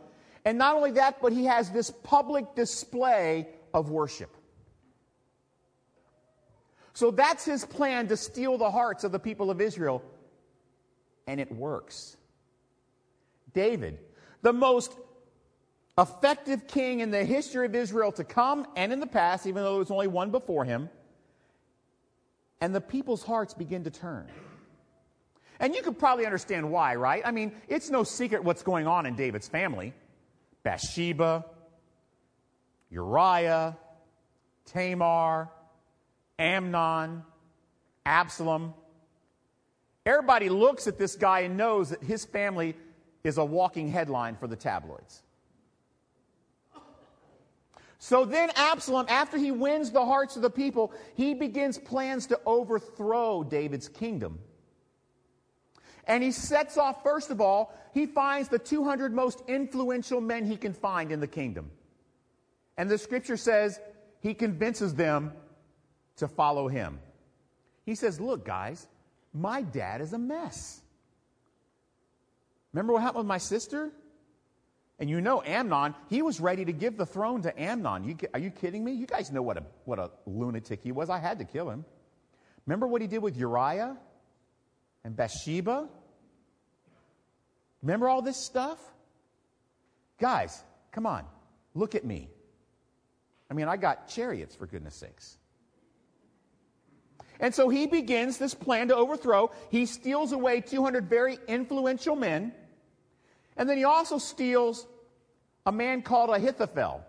And 0.44 0.58
not 0.58 0.76
only 0.76 0.92
that, 0.92 1.20
but 1.20 1.32
he 1.32 1.46
has 1.46 1.72
this 1.72 1.90
public 1.90 2.54
display 2.54 3.48
of 3.74 3.90
worship. 3.90 4.36
So 6.92 7.10
that's 7.10 7.44
his 7.44 7.64
plan 7.64 8.06
to 8.08 8.16
steal 8.16 8.58
the 8.58 8.70
hearts 8.70 9.02
of 9.02 9.10
the 9.10 9.18
people 9.18 9.50
of 9.50 9.60
Israel. 9.60 10.04
And 11.26 11.40
it 11.40 11.50
works. 11.50 12.16
David, 13.52 13.98
the 14.42 14.52
most 14.52 14.96
effective 15.98 16.66
king 16.68 17.00
in 17.00 17.10
the 17.10 17.24
history 17.24 17.66
of 17.66 17.74
Israel 17.74 18.12
to 18.12 18.24
come 18.24 18.66
and 18.76 18.92
in 18.92 19.00
the 19.00 19.06
past, 19.06 19.46
even 19.46 19.62
though 19.62 19.72
there 19.72 19.78
was 19.80 19.90
only 19.90 20.06
one 20.06 20.30
before 20.30 20.64
him. 20.64 20.88
And 22.60 22.74
the 22.74 22.80
people's 22.80 23.22
hearts 23.22 23.54
begin 23.54 23.84
to 23.84 23.90
turn. 23.90 24.28
And 25.60 25.74
you 25.74 25.82
could 25.82 25.98
probably 25.98 26.24
understand 26.24 26.70
why, 26.70 26.94
right? 26.94 27.22
I 27.24 27.32
mean, 27.32 27.52
it's 27.66 27.90
no 27.90 28.04
secret 28.04 28.44
what's 28.44 28.62
going 28.62 28.86
on 28.86 29.06
in 29.06 29.16
David's 29.16 29.48
family 29.48 29.92
Bathsheba, 30.62 31.44
Uriah, 32.90 33.76
Tamar, 34.66 35.48
Amnon, 36.38 37.22
Absalom. 38.06 38.74
Everybody 40.06 40.48
looks 40.48 40.86
at 40.86 40.98
this 40.98 41.16
guy 41.16 41.40
and 41.40 41.56
knows 41.56 41.90
that 41.90 42.02
his 42.02 42.24
family 42.24 42.76
is 43.24 43.38
a 43.38 43.44
walking 43.44 43.88
headline 43.88 44.36
for 44.36 44.46
the 44.46 44.56
tabloids. 44.56 45.22
So 47.98 48.24
then 48.24 48.50
Absalom, 48.54 49.06
after 49.08 49.36
he 49.36 49.50
wins 49.50 49.90
the 49.90 50.04
hearts 50.04 50.36
of 50.36 50.42
the 50.42 50.50
people, 50.50 50.92
he 51.14 51.34
begins 51.34 51.78
plans 51.78 52.26
to 52.28 52.40
overthrow 52.46 53.42
David's 53.42 53.88
kingdom. 53.88 54.38
And 56.06 56.22
he 56.22 56.30
sets 56.30 56.78
off, 56.78 57.02
first 57.02 57.30
of 57.30 57.40
all, 57.40 57.74
he 57.92 58.06
finds 58.06 58.48
the 58.48 58.58
200 58.58 59.12
most 59.12 59.42
influential 59.48 60.20
men 60.20 60.46
he 60.46 60.56
can 60.56 60.72
find 60.72 61.12
in 61.12 61.20
the 61.20 61.26
kingdom. 61.26 61.70
And 62.76 62.88
the 62.88 62.96
scripture 62.96 63.36
says 63.36 63.80
he 64.20 64.32
convinces 64.32 64.94
them 64.94 65.32
to 66.16 66.28
follow 66.28 66.68
him. 66.68 67.00
He 67.84 67.94
says, 67.94 68.20
Look, 68.20 68.44
guys, 68.44 68.86
my 69.34 69.62
dad 69.62 70.00
is 70.00 70.12
a 70.12 70.18
mess. 70.18 70.80
Remember 72.72 72.92
what 72.92 73.02
happened 73.02 73.24
with 73.24 73.26
my 73.26 73.38
sister? 73.38 73.90
And 74.98 75.08
you 75.08 75.20
know 75.20 75.42
Amnon, 75.42 75.94
he 76.10 76.22
was 76.22 76.40
ready 76.40 76.64
to 76.64 76.72
give 76.72 76.96
the 76.96 77.06
throne 77.06 77.42
to 77.42 77.60
Amnon. 77.60 78.04
You, 78.04 78.16
are 78.34 78.40
you 78.40 78.50
kidding 78.50 78.84
me? 78.84 78.92
You 78.92 79.06
guys 79.06 79.30
know 79.30 79.42
what 79.42 79.56
a, 79.56 79.62
what 79.84 79.98
a 79.98 80.10
lunatic 80.26 80.80
he 80.82 80.90
was. 80.90 81.08
I 81.08 81.18
had 81.18 81.38
to 81.38 81.44
kill 81.44 81.70
him. 81.70 81.84
Remember 82.66 82.86
what 82.86 83.00
he 83.00 83.06
did 83.06 83.22
with 83.22 83.36
Uriah 83.36 83.96
and 85.04 85.16
Bathsheba? 85.16 85.88
Remember 87.82 88.08
all 88.08 88.22
this 88.22 88.36
stuff? 88.36 88.78
Guys, 90.18 90.62
come 90.90 91.06
on, 91.06 91.24
look 91.74 91.94
at 91.94 92.04
me. 92.04 92.28
I 93.50 93.54
mean, 93.54 93.68
I 93.68 93.76
got 93.76 94.08
chariots, 94.08 94.54
for 94.54 94.66
goodness 94.66 94.96
sakes. 94.96 95.38
And 97.40 97.54
so 97.54 97.68
he 97.68 97.86
begins 97.86 98.36
this 98.36 98.52
plan 98.52 98.88
to 98.88 98.96
overthrow. 98.96 99.52
He 99.70 99.86
steals 99.86 100.32
away 100.32 100.60
200 100.60 101.08
very 101.08 101.38
influential 101.46 102.16
men. 102.16 102.52
And 103.58 103.68
then 103.68 103.76
he 103.76 103.84
also 103.84 104.18
steals 104.18 104.86
a 105.66 105.72
man 105.72 106.00
called 106.00 106.30
Ahithophel, 106.30 107.04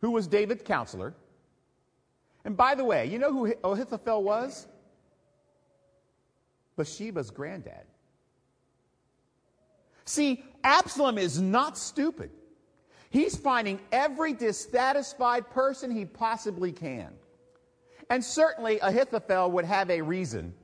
who 0.00 0.10
was 0.10 0.26
David's 0.26 0.64
counselor. 0.64 1.14
And 2.44 2.56
by 2.56 2.74
the 2.74 2.84
way, 2.84 3.06
you 3.06 3.18
know 3.18 3.32
who 3.32 3.54
Ahithophel 3.64 4.24
was? 4.24 4.66
Bathsheba's 6.76 7.30
granddad. 7.30 7.86
See, 10.04 10.44
Absalom 10.64 11.18
is 11.18 11.40
not 11.40 11.78
stupid. 11.78 12.30
He's 13.10 13.36
finding 13.36 13.80
every 13.92 14.32
dissatisfied 14.32 15.50
person 15.50 15.90
he 15.90 16.04
possibly 16.04 16.72
can. 16.72 17.12
And 18.10 18.24
certainly 18.24 18.80
Ahithophel 18.80 19.52
would 19.52 19.64
have 19.66 19.88
a 19.90 20.02
reason 20.02 20.54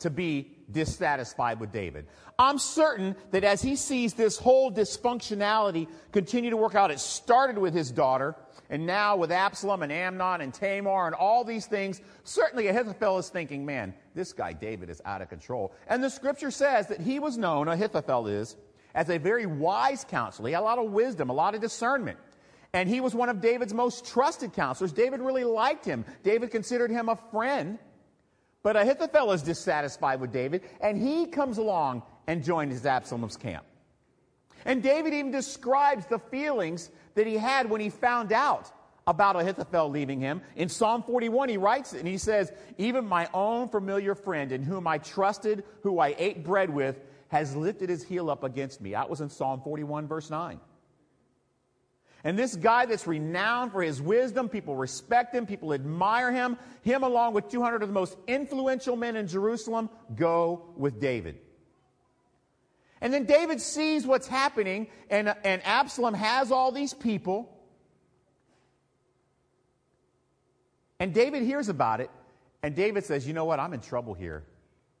to 0.00 0.10
be 0.10 0.52
dissatisfied 0.70 1.60
with 1.60 1.72
David. 1.72 2.06
I'm 2.38 2.58
certain 2.58 3.16
that 3.32 3.42
as 3.42 3.62
he 3.62 3.74
sees 3.74 4.14
this 4.14 4.38
whole 4.38 4.70
dysfunctionality 4.70 5.88
continue 6.12 6.50
to 6.50 6.56
work 6.56 6.74
out, 6.74 6.90
it 6.90 7.00
started 7.00 7.58
with 7.58 7.74
his 7.74 7.90
daughter, 7.90 8.36
and 8.70 8.86
now 8.86 9.16
with 9.16 9.32
Absalom 9.32 9.82
and 9.82 9.90
Amnon 9.90 10.40
and 10.40 10.54
Tamar 10.54 11.06
and 11.06 11.14
all 11.14 11.42
these 11.42 11.66
things, 11.66 12.00
certainly 12.24 12.68
Ahithophel 12.68 13.18
is 13.18 13.28
thinking, 13.28 13.66
man, 13.66 13.94
this 14.14 14.32
guy 14.32 14.52
David 14.52 14.90
is 14.90 15.02
out 15.04 15.22
of 15.22 15.28
control. 15.28 15.72
And 15.88 16.04
the 16.04 16.10
scripture 16.10 16.50
says 16.50 16.86
that 16.88 17.00
he 17.00 17.18
was 17.18 17.38
known, 17.38 17.66
Ahithophel 17.66 18.28
is, 18.28 18.56
as 18.94 19.08
a 19.10 19.18
very 19.18 19.46
wise 19.46 20.04
counselor. 20.04 20.48
He 20.48 20.54
had 20.54 20.60
a 20.60 20.64
lot 20.64 20.78
of 20.78 20.90
wisdom, 20.92 21.30
a 21.30 21.32
lot 21.32 21.54
of 21.54 21.60
discernment. 21.60 22.18
And 22.72 22.88
he 22.88 23.00
was 23.00 23.14
one 23.14 23.30
of 23.30 23.40
David's 23.40 23.72
most 23.72 24.06
trusted 24.06 24.52
counselors. 24.52 24.92
David 24.92 25.20
really 25.20 25.44
liked 25.44 25.84
him. 25.84 26.04
David 26.22 26.50
considered 26.50 26.90
him 26.90 27.08
a 27.08 27.16
friend. 27.30 27.78
But 28.68 28.76
Ahithophel 28.76 29.32
is 29.32 29.40
dissatisfied 29.40 30.20
with 30.20 30.30
David, 30.30 30.60
and 30.82 31.00
he 31.00 31.24
comes 31.24 31.56
along 31.56 32.02
and 32.26 32.44
joins 32.44 32.84
Absalom's 32.84 33.34
camp. 33.34 33.64
And 34.66 34.82
David 34.82 35.14
even 35.14 35.30
describes 35.30 36.04
the 36.04 36.18
feelings 36.18 36.90
that 37.14 37.26
he 37.26 37.38
had 37.38 37.70
when 37.70 37.80
he 37.80 37.88
found 37.88 38.30
out 38.30 38.70
about 39.06 39.36
Ahithophel 39.36 39.88
leaving 39.88 40.20
him. 40.20 40.42
In 40.54 40.68
Psalm 40.68 41.02
41, 41.02 41.48
he 41.48 41.56
writes 41.56 41.94
it, 41.94 42.00
and 42.00 42.06
he 42.06 42.18
says, 42.18 42.52
Even 42.76 43.06
my 43.06 43.26
own 43.32 43.70
familiar 43.70 44.14
friend 44.14 44.52
in 44.52 44.62
whom 44.62 44.86
I 44.86 44.98
trusted, 44.98 45.64
who 45.82 45.98
I 45.98 46.14
ate 46.18 46.44
bread 46.44 46.68
with, 46.68 47.00
has 47.28 47.56
lifted 47.56 47.88
his 47.88 48.04
heel 48.04 48.28
up 48.28 48.44
against 48.44 48.82
me. 48.82 48.90
That 48.90 49.08
was 49.08 49.22
in 49.22 49.30
Psalm 49.30 49.62
41, 49.62 50.06
verse 50.06 50.28
9. 50.28 50.60
And 52.24 52.38
this 52.38 52.56
guy 52.56 52.86
that's 52.86 53.06
renowned 53.06 53.72
for 53.72 53.82
his 53.82 54.02
wisdom, 54.02 54.48
people 54.48 54.74
respect 54.74 55.34
him, 55.34 55.46
people 55.46 55.72
admire 55.72 56.32
him, 56.32 56.58
him 56.82 57.04
along 57.04 57.34
with 57.34 57.48
200 57.48 57.82
of 57.82 57.88
the 57.88 57.94
most 57.94 58.16
influential 58.26 58.96
men 58.96 59.14
in 59.14 59.28
Jerusalem 59.28 59.88
go 60.16 60.72
with 60.76 61.00
David. 61.00 61.38
And 63.00 63.14
then 63.14 63.24
David 63.24 63.60
sees 63.60 64.04
what's 64.04 64.26
happening, 64.26 64.88
and, 65.08 65.32
and 65.44 65.64
Absalom 65.64 66.14
has 66.14 66.50
all 66.50 66.72
these 66.72 66.92
people. 66.92 67.56
And 70.98 71.14
David 71.14 71.44
hears 71.44 71.68
about 71.68 72.00
it, 72.00 72.10
and 72.64 72.74
David 72.74 73.04
says, 73.04 73.26
You 73.28 73.32
know 73.32 73.44
what? 73.44 73.60
I'm 73.60 73.72
in 73.72 73.80
trouble 73.80 74.14
here. 74.14 74.44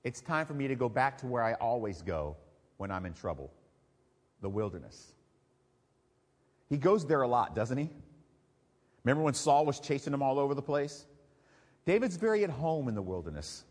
It's 0.04 0.20
time 0.20 0.46
for 0.46 0.54
me 0.54 0.68
to 0.68 0.76
go 0.76 0.88
back 0.88 1.18
to 1.18 1.26
where 1.26 1.42
I 1.42 1.54
always 1.54 2.02
go 2.02 2.36
when 2.76 2.92
I'm 2.92 3.04
in 3.04 3.14
trouble 3.14 3.50
the 4.40 4.48
wilderness. 4.48 5.12
He 6.68 6.76
goes 6.76 7.06
there 7.06 7.22
a 7.22 7.28
lot, 7.28 7.54
doesn't 7.54 7.78
he? 7.78 7.90
Remember 9.04 9.22
when 9.22 9.34
Saul 9.34 9.64
was 9.64 9.80
chasing 9.80 10.12
him 10.12 10.22
all 10.22 10.38
over 10.38 10.54
the 10.54 10.62
place? 10.62 11.06
David's 11.86 12.16
very 12.16 12.44
at 12.44 12.50
home 12.50 12.88
in 12.88 12.94
the 12.94 13.02
wilderness. 13.02 13.64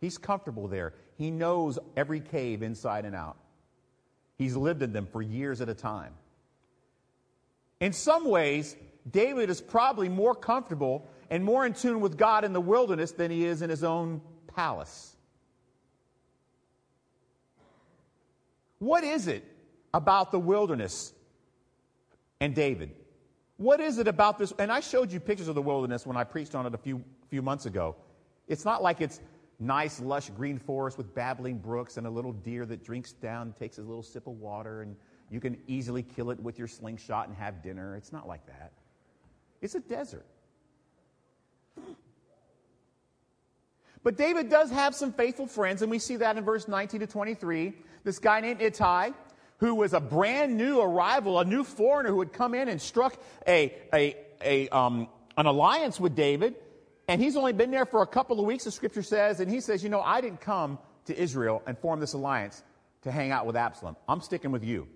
He's 0.00 0.18
comfortable 0.18 0.66
there. 0.66 0.94
He 1.16 1.30
knows 1.30 1.78
every 1.96 2.20
cave 2.20 2.62
inside 2.62 3.04
and 3.04 3.14
out. 3.14 3.36
He's 4.36 4.56
lived 4.56 4.82
in 4.82 4.92
them 4.92 5.06
for 5.06 5.22
years 5.22 5.60
at 5.60 5.68
a 5.68 5.74
time. 5.74 6.12
In 7.80 7.92
some 7.92 8.28
ways, 8.28 8.76
David 9.10 9.50
is 9.50 9.60
probably 9.60 10.08
more 10.08 10.34
comfortable 10.34 11.06
and 11.30 11.44
more 11.44 11.64
in 11.64 11.74
tune 11.74 12.00
with 12.00 12.16
God 12.16 12.44
in 12.44 12.52
the 12.52 12.60
wilderness 12.60 13.12
than 13.12 13.30
he 13.30 13.44
is 13.44 13.62
in 13.62 13.70
his 13.70 13.84
own 13.84 14.20
palace. 14.48 15.16
What 18.78 19.04
is 19.04 19.28
it 19.28 19.44
about 19.92 20.32
the 20.32 20.38
wilderness 20.38 21.12
and 22.44 22.54
David. 22.54 22.90
What 23.56 23.80
is 23.80 23.96
it 23.96 24.06
about 24.06 24.38
this? 24.38 24.52
And 24.58 24.70
I 24.70 24.80
showed 24.80 25.10
you 25.10 25.18
pictures 25.18 25.48
of 25.48 25.54
the 25.54 25.62
wilderness 25.62 26.06
when 26.06 26.18
I 26.18 26.24
preached 26.24 26.54
on 26.54 26.66
it 26.66 26.74
a 26.74 26.78
few, 26.78 27.02
few 27.30 27.40
months 27.40 27.64
ago. 27.64 27.96
It's 28.48 28.66
not 28.66 28.82
like 28.82 29.00
it's 29.00 29.22
nice, 29.58 29.98
lush 29.98 30.28
green 30.28 30.58
forest 30.58 30.98
with 30.98 31.14
babbling 31.14 31.56
brooks 31.56 31.96
and 31.96 32.06
a 32.06 32.10
little 32.10 32.32
deer 32.32 32.66
that 32.66 32.84
drinks 32.84 33.12
down, 33.12 33.54
takes 33.58 33.78
a 33.78 33.80
little 33.80 34.02
sip 34.02 34.26
of 34.26 34.34
water, 34.34 34.82
and 34.82 34.94
you 35.30 35.40
can 35.40 35.56
easily 35.66 36.02
kill 36.02 36.30
it 36.30 36.38
with 36.38 36.58
your 36.58 36.68
slingshot 36.68 37.28
and 37.28 37.36
have 37.38 37.62
dinner. 37.62 37.96
It's 37.96 38.12
not 38.12 38.28
like 38.28 38.44
that. 38.44 38.72
It's 39.62 39.74
a 39.74 39.80
desert. 39.80 40.26
But 44.02 44.18
David 44.18 44.50
does 44.50 44.70
have 44.70 44.94
some 44.94 45.14
faithful 45.14 45.46
friends, 45.46 45.80
and 45.80 45.90
we 45.90 45.98
see 45.98 46.16
that 46.16 46.36
in 46.36 46.44
verse 46.44 46.68
19 46.68 47.00
to 47.00 47.06
23. 47.06 47.72
This 48.04 48.18
guy 48.18 48.40
named 48.40 48.60
Ittai, 48.60 49.12
who 49.64 49.74
was 49.74 49.94
a 49.94 50.00
brand 50.00 50.58
new 50.58 50.78
arrival, 50.78 51.40
a 51.40 51.44
new 51.46 51.64
foreigner 51.64 52.10
who 52.10 52.18
had 52.18 52.34
come 52.34 52.54
in 52.54 52.68
and 52.68 52.78
struck 52.78 53.16
a, 53.48 53.72
a, 53.94 54.14
a, 54.42 54.68
um, 54.68 55.08
an 55.38 55.46
alliance 55.46 55.98
with 55.98 56.14
David. 56.14 56.54
And 57.08 57.18
he's 57.18 57.34
only 57.34 57.54
been 57.54 57.70
there 57.70 57.86
for 57.86 58.02
a 58.02 58.06
couple 58.06 58.38
of 58.38 58.44
weeks, 58.44 58.64
the 58.64 58.70
scripture 58.70 59.02
says. 59.02 59.40
And 59.40 59.50
he 59.50 59.62
says, 59.62 59.82
You 59.82 59.88
know, 59.88 60.02
I 60.02 60.20
didn't 60.20 60.42
come 60.42 60.78
to 61.06 61.18
Israel 61.18 61.62
and 61.66 61.78
form 61.78 61.98
this 61.98 62.12
alliance 62.12 62.62
to 63.04 63.10
hang 63.10 63.30
out 63.30 63.46
with 63.46 63.56
Absalom. 63.56 63.96
I'm 64.06 64.20
sticking 64.20 64.52
with 64.52 64.64
you. 64.64 64.86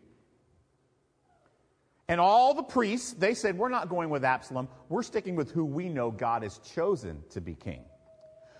And 2.06 2.20
all 2.20 2.52
the 2.52 2.62
priests, 2.62 3.14
they 3.14 3.32
said, 3.32 3.56
We're 3.56 3.70
not 3.70 3.88
going 3.88 4.10
with 4.10 4.22
Absalom. 4.22 4.68
We're 4.90 5.02
sticking 5.02 5.34
with 5.34 5.50
who 5.50 5.64
we 5.64 5.88
know 5.88 6.10
God 6.10 6.42
has 6.42 6.58
chosen 6.74 7.22
to 7.30 7.40
be 7.40 7.54
king. 7.54 7.86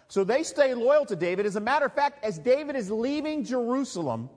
So 0.09 0.25
they 0.25 0.43
stay 0.43 0.73
loyal 0.73 1.05
to 1.05 1.17
David. 1.17 1.45
As 1.45 1.57
a 1.57 1.61
matter 1.61 1.85
of 1.85 1.93
fact, 1.93 2.25
as 2.25 2.39
David 2.39 2.77
is 2.77 2.91
leaving 2.91 3.45
Jerusalem, 3.45 4.31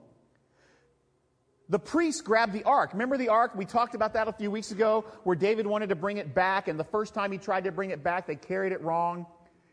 the 1.68 1.78
priests 1.78 2.20
grabbed 2.20 2.52
the 2.52 2.64
ark. 2.64 2.92
Remember 2.92 3.16
the 3.16 3.28
ark? 3.28 3.52
We 3.54 3.64
talked 3.64 3.94
about 3.94 4.12
that 4.14 4.28
a 4.28 4.32
few 4.32 4.50
weeks 4.50 4.72
ago, 4.72 5.04
where 5.24 5.36
David 5.36 5.66
wanted 5.66 5.88
to 5.88 5.96
bring 5.96 6.18
it 6.18 6.34
back, 6.34 6.68
and 6.68 6.78
the 6.78 6.84
first 6.84 7.14
time 7.14 7.32
he 7.32 7.38
tried 7.38 7.64
to 7.64 7.72
bring 7.72 7.90
it 7.90 8.02
back, 8.02 8.26
they 8.26 8.36
carried 8.36 8.72
it 8.72 8.80
wrong. 8.82 9.26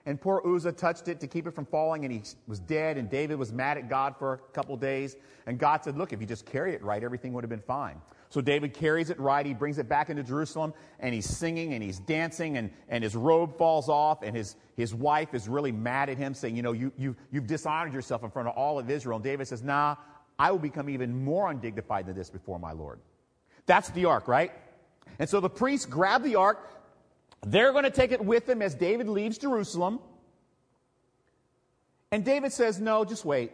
And 0.05 0.19
poor 0.19 0.41
Uzzah 0.45 0.71
touched 0.71 1.07
it 1.07 1.19
to 1.19 1.27
keep 1.27 1.45
it 1.45 1.53
from 1.53 1.65
falling, 1.65 2.05
and 2.05 2.11
he 2.11 2.23
was 2.47 2.59
dead. 2.59 2.97
And 2.97 3.09
David 3.09 3.37
was 3.37 3.51
mad 3.51 3.77
at 3.77 3.89
God 3.89 4.15
for 4.17 4.33
a 4.33 4.37
couple 4.53 4.75
days. 4.77 5.15
And 5.45 5.59
God 5.59 5.83
said, 5.83 5.97
Look, 5.97 6.13
if 6.13 6.21
you 6.21 6.25
just 6.25 6.45
carry 6.45 6.73
it 6.73 6.81
right, 6.81 7.03
everything 7.03 7.33
would 7.33 7.43
have 7.43 7.49
been 7.49 7.59
fine. 7.59 8.01
So 8.29 8.41
David 8.41 8.73
carries 8.73 9.09
it 9.09 9.19
right. 9.19 9.45
He 9.45 9.53
brings 9.53 9.77
it 9.77 9.89
back 9.89 10.09
into 10.09 10.23
Jerusalem, 10.23 10.73
and 10.99 11.13
he's 11.13 11.27
singing 11.27 11.73
and 11.73 11.83
he's 11.83 11.99
dancing, 11.99 12.57
and, 12.57 12.71
and 12.87 13.03
his 13.03 13.15
robe 13.15 13.57
falls 13.57 13.89
off. 13.89 14.21
And 14.21 14.35
his, 14.35 14.55
his 14.77 14.93
wife 14.93 15.33
is 15.33 15.49
really 15.49 15.71
mad 15.71 16.09
at 16.09 16.17
him, 16.17 16.33
saying, 16.33 16.55
You 16.55 16.61
know, 16.61 16.71
you, 16.71 16.91
you, 16.97 17.15
you've 17.31 17.47
dishonored 17.47 17.93
yourself 17.93 18.23
in 18.23 18.31
front 18.31 18.47
of 18.47 18.55
all 18.55 18.79
of 18.79 18.89
Israel. 18.89 19.17
And 19.17 19.23
David 19.23 19.47
says, 19.47 19.63
Nah, 19.63 19.95
I 20.39 20.51
will 20.51 20.59
become 20.59 20.89
even 20.89 21.25
more 21.25 21.51
undignified 21.51 22.05
than 22.05 22.15
this 22.15 22.29
before 22.29 22.57
my 22.57 22.71
Lord. 22.71 22.99
That's 23.65 23.89
the 23.89 24.05
ark, 24.05 24.29
right? 24.29 24.51
And 25.19 25.29
so 25.29 25.41
the 25.41 25.49
priests 25.49 25.85
grab 25.85 26.23
the 26.23 26.37
ark. 26.37 26.65
They're 27.45 27.73
going 27.73 27.83
to 27.83 27.91
take 27.91 28.13
it 28.13 28.23
with 28.23 28.45
them 28.45 28.61
as 28.61 28.73
David 28.73 29.09
leaves 29.09 29.37
Jerusalem. 29.37 29.99
And 32.11 32.23
David 32.23 32.53
says, 32.53 32.79
No, 32.79 33.03
just 33.03 33.25
wait. 33.25 33.51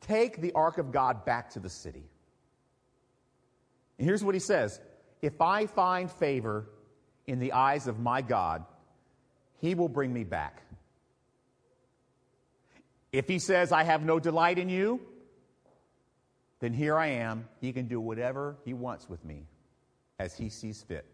Take 0.00 0.40
the 0.40 0.52
ark 0.52 0.78
of 0.78 0.92
God 0.92 1.26
back 1.26 1.50
to 1.50 1.60
the 1.60 1.68
city. 1.68 2.04
And 3.98 4.08
here's 4.08 4.24
what 4.24 4.34
he 4.34 4.40
says 4.40 4.80
If 5.20 5.40
I 5.42 5.66
find 5.66 6.10
favor 6.10 6.66
in 7.26 7.38
the 7.38 7.52
eyes 7.52 7.86
of 7.86 8.00
my 8.00 8.22
God, 8.22 8.64
he 9.58 9.74
will 9.74 9.90
bring 9.90 10.12
me 10.12 10.24
back. 10.24 10.62
If 13.12 13.28
he 13.28 13.38
says, 13.38 13.72
I 13.72 13.84
have 13.84 14.02
no 14.02 14.18
delight 14.18 14.58
in 14.58 14.68
you, 14.68 15.00
then 16.60 16.72
here 16.72 16.96
I 16.96 17.08
am. 17.08 17.48
He 17.60 17.72
can 17.72 17.86
do 17.86 18.00
whatever 18.00 18.56
he 18.64 18.74
wants 18.74 19.08
with 19.08 19.24
me 19.24 19.46
as 20.18 20.36
he 20.36 20.48
sees 20.50 20.82
fit. 20.82 21.06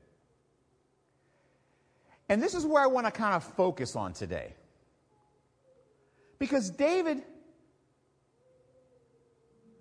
And 2.29 2.43
this 2.43 2.55
is 2.55 2.67
where 2.67 2.83
I 2.83 2.87
want 2.87 3.07
to 3.07 3.13
kind 3.13 3.35
of 3.35 3.45
focus 3.45 3.95
on 3.95 4.13
today. 4.13 4.55
Because 6.39 6.71
David 6.71 7.23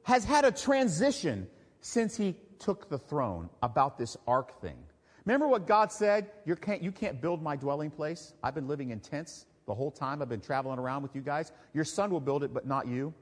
has 0.04 0.24
had 0.24 0.46
a 0.46 0.52
transition 0.52 1.48
since 1.82 2.16
he 2.16 2.36
took 2.60 2.88
the 2.90 3.00
throne 3.00 3.50
about 3.64 3.98
this 3.98 4.16
ark 4.28 4.62
thing. 4.62 4.78
Remember 5.26 5.48
what 5.48 5.66
God 5.66 5.92
said? 5.92 6.30
You 6.46 6.56
can't, 6.56 6.84
you 6.84 6.92
can't 6.92 7.20
build 7.20 7.42
my 7.42 7.56
dwelling 7.56 7.90
place. 7.90 8.34
I've 8.44 8.54
been 8.54 8.68
living 8.68 8.92
in 8.92 9.00
tents 9.00 9.48
the 9.66 9.74
whole 9.74 9.90
time 9.90 10.22
I've 10.22 10.30
been 10.30 10.42
traveling 10.42 10.78
around 10.78 11.02
with 11.02 11.16
you 11.16 11.22
guys. 11.22 11.52
Your 11.74 11.84
son 11.84 12.12
will 12.12 12.20
build 12.20 12.44
it, 12.44 12.54
but 12.54 12.68
not 12.68 12.88
you. 12.88 13.14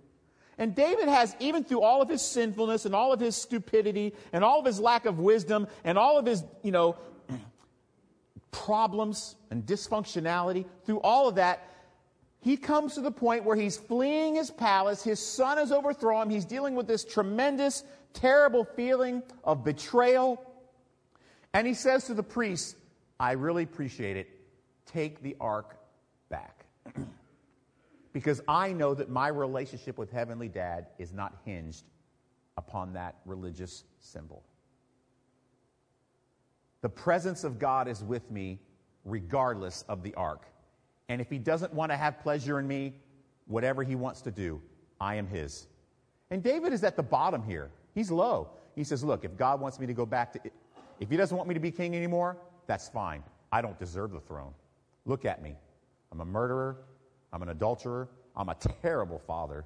And 0.57 0.75
David 0.75 1.07
has, 1.07 1.35
even 1.39 1.63
through 1.63 1.81
all 1.81 2.01
of 2.01 2.09
his 2.09 2.21
sinfulness 2.21 2.85
and 2.85 2.93
all 2.93 3.11
of 3.11 3.19
his 3.19 3.35
stupidity 3.35 4.13
and 4.31 4.43
all 4.43 4.59
of 4.59 4.65
his 4.65 4.79
lack 4.79 5.05
of 5.05 5.19
wisdom 5.19 5.67
and 5.83 5.97
all 5.97 6.17
of 6.17 6.25
his, 6.25 6.43
you 6.61 6.71
know, 6.71 6.95
problems 8.51 9.35
and 9.49 9.65
dysfunctionality, 9.65 10.65
through 10.85 10.99
all 10.99 11.27
of 11.27 11.35
that, 11.35 11.67
he 12.39 12.57
comes 12.57 12.95
to 12.95 13.01
the 13.01 13.11
point 13.11 13.45
where 13.45 13.55
he's 13.55 13.77
fleeing 13.77 14.35
his 14.35 14.51
palace. 14.51 15.01
His 15.01 15.19
son 15.19 15.57
has 15.57 15.71
overthrown 15.71 16.23
him. 16.23 16.29
He's 16.29 16.45
dealing 16.45 16.75
with 16.75 16.87
this 16.87 17.05
tremendous, 17.05 17.83
terrible 18.13 18.65
feeling 18.65 19.23
of 19.45 19.63
betrayal. 19.63 20.43
And 21.53 21.65
he 21.65 21.73
says 21.73 22.05
to 22.05 22.13
the 22.13 22.23
priest, 22.23 22.75
I 23.19 23.31
really 23.33 23.63
appreciate 23.63 24.17
it. 24.17 24.29
Take 24.85 25.23
the 25.23 25.37
ark 25.39 25.77
back. 26.29 26.65
because 28.13 28.41
I 28.47 28.71
know 28.71 28.93
that 28.93 29.09
my 29.09 29.27
relationship 29.27 29.97
with 29.97 30.11
Heavenly 30.11 30.47
Dad 30.47 30.87
is 30.99 31.11
not 31.11 31.35
hinged 31.43 31.83
upon 32.57 32.93
that 32.93 33.15
religious 33.25 33.83
symbol. 33.99 34.43
The 36.81 36.89
presence 36.89 37.43
of 37.43 37.57
God 37.59 37.87
is 37.87 38.03
with 38.03 38.29
me 38.29 38.59
regardless 39.03 39.83
of 39.89 40.03
the 40.03 40.13
ark. 40.13 40.45
And 41.09 41.19
if 41.19 41.29
he 41.29 41.39
doesn't 41.39 41.73
want 41.73 41.91
to 41.91 41.97
have 41.97 42.19
pleasure 42.19 42.59
in 42.59 42.67
me, 42.67 42.93
whatever 43.47 43.83
he 43.83 43.95
wants 43.95 44.21
to 44.21 44.31
do, 44.31 44.61
I 45.01 45.15
am 45.15 45.27
his. 45.27 45.67
And 46.29 46.43
David 46.43 46.71
is 46.71 46.83
at 46.83 46.95
the 46.95 47.03
bottom 47.03 47.43
here. 47.43 47.71
He's 47.95 48.11
low. 48.11 48.49
He 48.75 48.83
says, 48.83 49.03
Look, 49.03 49.25
if 49.25 49.37
God 49.37 49.59
wants 49.59 49.79
me 49.79 49.87
to 49.87 49.93
go 49.93 50.05
back 50.05 50.33
to, 50.33 50.39
if 50.99 51.09
he 51.09 51.17
doesn't 51.17 51.35
want 51.35 51.47
me 51.47 51.53
to 51.53 51.59
be 51.59 51.71
king 51.71 51.95
anymore, 51.95 52.37
that's 52.67 52.89
fine. 52.89 53.23
I 53.51 53.61
don't 53.61 53.77
deserve 53.77 54.11
the 54.11 54.19
throne. 54.19 54.53
Look 55.05 55.25
at 55.25 55.41
me. 55.41 55.55
I'm 56.11 56.21
a 56.21 56.25
murderer. 56.25 56.77
I'm 57.33 57.41
an 57.41 57.49
adulterer. 57.49 58.07
I'm 58.35 58.49
a 58.49 58.55
terrible 58.81 59.19
father. 59.25 59.65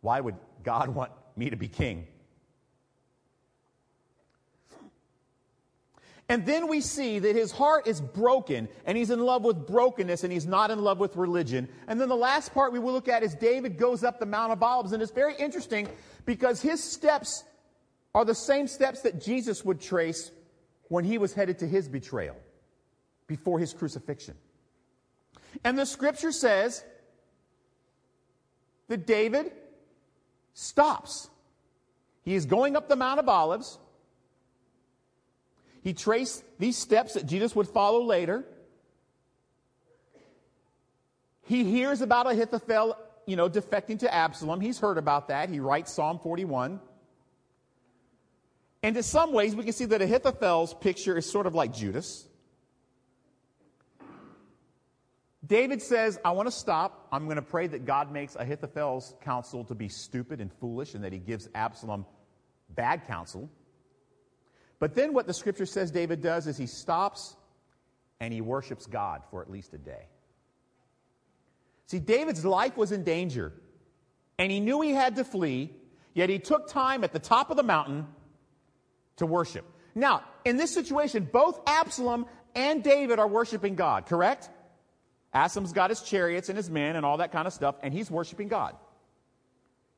Why 0.00 0.20
would 0.20 0.34
God 0.64 0.88
want 0.94 1.12
me 1.36 1.48
to 1.48 1.56
be 1.56 1.68
king? 1.68 2.06
And 6.28 6.46
then 6.46 6.68
we 6.68 6.80
see 6.80 7.18
that 7.18 7.36
his 7.36 7.52
heart 7.52 7.86
is 7.86 8.00
broken 8.00 8.68
and 8.86 8.96
he's 8.96 9.10
in 9.10 9.20
love 9.20 9.44
with 9.44 9.66
brokenness 9.66 10.24
and 10.24 10.32
he's 10.32 10.46
not 10.46 10.70
in 10.70 10.78
love 10.82 10.98
with 10.98 11.14
religion. 11.16 11.68
And 11.88 12.00
then 12.00 12.08
the 12.08 12.16
last 12.16 12.54
part 12.54 12.72
we 12.72 12.78
will 12.78 12.92
look 12.92 13.08
at 13.08 13.22
is 13.22 13.34
David 13.34 13.76
goes 13.76 14.02
up 14.02 14.18
the 14.18 14.26
Mount 14.26 14.50
of 14.50 14.62
Olives. 14.62 14.92
And 14.92 15.02
it's 15.02 15.12
very 15.12 15.34
interesting 15.36 15.88
because 16.24 16.62
his 16.62 16.82
steps 16.82 17.44
are 18.14 18.24
the 18.24 18.34
same 18.34 18.66
steps 18.66 19.02
that 19.02 19.20
Jesus 19.20 19.64
would 19.64 19.80
trace 19.80 20.30
when 20.88 21.04
he 21.04 21.18
was 21.18 21.34
headed 21.34 21.58
to 21.58 21.66
his 21.66 21.88
betrayal 21.88 22.36
before 23.26 23.58
his 23.58 23.74
crucifixion. 23.74 24.34
And 25.64 25.78
the 25.78 25.86
scripture 25.86 26.32
says 26.32 26.84
that 28.88 29.06
David 29.06 29.52
stops. 30.54 31.28
He 32.24 32.34
is 32.34 32.46
going 32.46 32.76
up 32.76 32.88
the 32.88 32.96
Mount 32.96 33.18
of 33.18 33.28
Olives. 33.28 33.78
He 35.82 35.92
traced 35.92 36.44
these 36.58 36.76
steps 36.76 37.14
that 37.14 37.26
Jesus 37.26 37.56
would 37.56 37.68
follow 37.68 38.02
later. 38.02 38.44
He 41.44 41.64
hears 41.64 42.00
about 42.00 42.30
Ahithophel, 42.30 42.96
you 43.26 43.36
know, 43.36 43.48
defecting 43.48 43.98
to 44.00 44.14
Absalom. 44.14 44.60
He's 44.60 44.78
heard 44.78 44.96
about 44.96 45.28
that. 45.28 45.48
He 45.48 45.58
writes 45.58 45.92
Psalm 45.92 46.18
41. 46.20 46.80
And 48.84 48.96
in 48.96 49.02
some 49.02 49.32
ways, 49.32 49.54
we 49.54 49.64
can 49.64 49.72
see 49.72 49.84
that 49.86 50.00
Ahithophel's 50.00 50.74
picture 50.74 51.16
is 51.16 51.30
sort 51.30 51.46
of 51.46 51.54
like 51.54 51.72
Judas. 51.72 52.26
David 55.46 55.82
says, 55.82 56.18
I 56.24 56.30
want 56.30 56.46
to 56.46 56.52
stop. 56.52 57.08
I'm 57.10 57.24
going 57.24 57.36
to 57.36 57.42
pray 57.42 57.66
that 57.66 57.84
God 57.84 58.12
makes 58.12 58.36
Ahithophel's 58.36 59.14
counsel 59.22 59.64
to 59.64 59.74
be 59.74 59.88
stupid 59.88 60.40
and 60.40 60.52
foolish 60.52 60.94
and 60.94 61.02
that 61.02 61.12
he 61.12 61.18
gives 61.18 61.48
Absalom 61.54 62.06
bad 62.68 63.06
counsel. 63.06 63.50
But 64.78 64.94
then 64.94 65.12
what 65.12 65.26
the 65.26 65.34
scripture 65.34 65.66
says 65.66 65.90
David 65.90 66.22
does 66.22 66.46
is 66.46 66.56
he 66.56 66.66
stops 66.66 67.36
and 68.20 68.32
he 68.32 68.40
worships 68.40 68.86
God 68.86 69.22
for 69.30 69.42
at 69.42 69.50
least 69.50 69.74
a 69.74 69.78
day. 69.78 70.06
See, 71.86 71.98
David's 71.98 72.44
life 72.44 72.76
was 72.76 72.92
in 72.92 73.02
danger, 73.02 73.52
and 74.38 74.50
he 74.50 74.60
knew 74.60 74.80
he 74.80 74.92
had 74.92 75.16
to 75.16 75.24
flee, 75.24 75.70
yet 76.14 76.30
he 76.30 76.38
took 76.38 76.68
time 76.68 77.04
at 77.04 77.12
the 77.12 77.18
top 77.18 77.50
of 77.50 77.56
the 77.56 77.62
mountain 77.62 78.06
to 79.16 79.26
worship. 79.26 79.64
Now, 79.94 80.22
in 80.44 80.56
this 80.56 80.72
situation, 80.72 81.28
both 81.30 81.60
Absalom 81.66 82.26
and 82.54 82.82
David 82.82 83.18
are 83.18 83.28
worshiping 83.28 83.74
God, 83.74 84.06
correct? 84.06 84.48
Absalom's 85.34 85.72
got 85.72 85.90
his 85.90 86.02
chariots 86.02 86.48
and 86.48 86.56
his 86.56 86.68
men 86.68 86.96
and 86.96 87.06
all 87.06 87.18
that 87.18 87.32
kind 87.32 87.46
of 87.46 87.52
stuff, 87.52 87.76
and 87.82 87.94
he's 87.94 88.10
worshiping 88.10 88.48
God. 88.48 88.76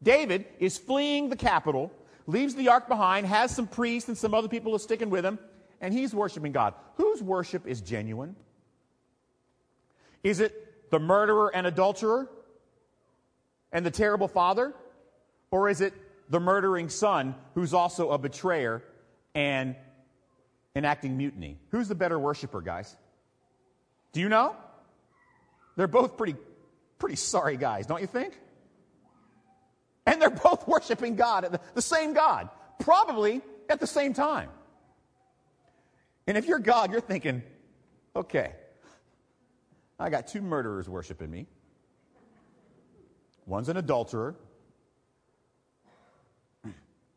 David 0.02 0.44
is 0.58 0.78
fleeing 0.78 1.28
the 1.28 1.36
capital 1.36 1.90
leaves 2.26 2.54
the 2.54 2.68
ark 2.68 2.88
behind, 2.88 3.26
has 3.26 3.54
some 3.54 3.66
priests 3.66 4.08
and 4.08 4.16
some 4.16 4.34
other 4.34 4.48
people 4.48 4.72
who 4.72 4.76
are 4.76 4.80
sticking 4.80 5.10
with 5.10 5.24
him, 5.24 5.38
and 5.80 5.92
he's 5.92 6.14
worshiping 6.14 6.52
God. 6.52 6.74
Whose 6.96 7.22
worship 7.22 7.66
is 7.66 7.80
genuine? 7.80 8.36
Is 10.22 10.40
it 10.40 10.90
the 10.90 10.98
murderer 10.98 11.54
and 11.54 11.66
adulterer 11.66 12.30
and 13.72 13.84
the 13.84 13.90
terrible 13.90 14.28
father? 14.28 14.72
Or 15.50 15.68
is 15.68 15.80
it 15.80 15.92
the 16.30 16.40
murdering 16.40 16.88
son 16.88 17.34
who's 17.54 17.74
also 17.74 18.10
a 18.10 18.18
betrayer 18.18 18.82
and 19.34 19.76
enacting 20.74 21.16
mutiny? 21.16 21.58
Who's 21.70 21.88
the 21.88 21.94
better 21.94 22.18
worshiper, 22.18 22.60
guys? 22.60 22.96
Do 24.12 24.20
you 24.20 24.28
know? 24.28 24.56
They're 25.76 25.88
both 25.88 26.16
pretty, 26.16 26.36
pretty 26.98 27.16
sorry 27.16 27.56
guys, 27.56 27.86
don't 27.86 28.00
you 28.00 28.06
think? 28.06 28.38
And 30.06 30.20
they're 30.20 30.30
both 30.30 30.66
worshiping 30.68 31.16
God, 31.16 31.58
the 31.74 31.82
same 31.82 32.14
God, 32.14 32.48
probably 32.78 33.42
at 33.68 33.80
the 33.80 33.86
same 33.86 34.14
time. 34.14 34.50
And 36.26 36.38
if 36.38 36.46
you're 36.46 36.58
God, 36.58 36.90
you're 36.90 37.00
thinking, 37.00 37.42
okay, 38.16 38.52
I 39.98 40.10
got 40.10 40.26
two 40.26 40.40
murderers 40.40 40.88
worshiping 40.88 41.30
me. 41.30 41.46
One's 43.46 43.68
an 43.68 43.76
adulterer, 43.76 44.34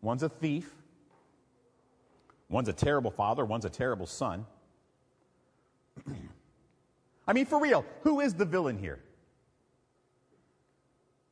one's 0.01 0.23
a 0.23 0.29
thief, 0.29 0.69
one's 2.49 2.67
a 2.67 2.73
terrible 2.73 3.11
father, 3.11 3.45
one's 3.45 3.63
a 3.63 3.69
terrible 3.69 4.05
son. 4.05 4.45
I 7.27 7.33
mean, 7.33 7.45
for 7.45 7.59
real, 7.59 7.85
who 8.03 8.21
is 8.21 8.33
the 8.33 8.45
villain 8.45 8.77
here? 8.77 8.99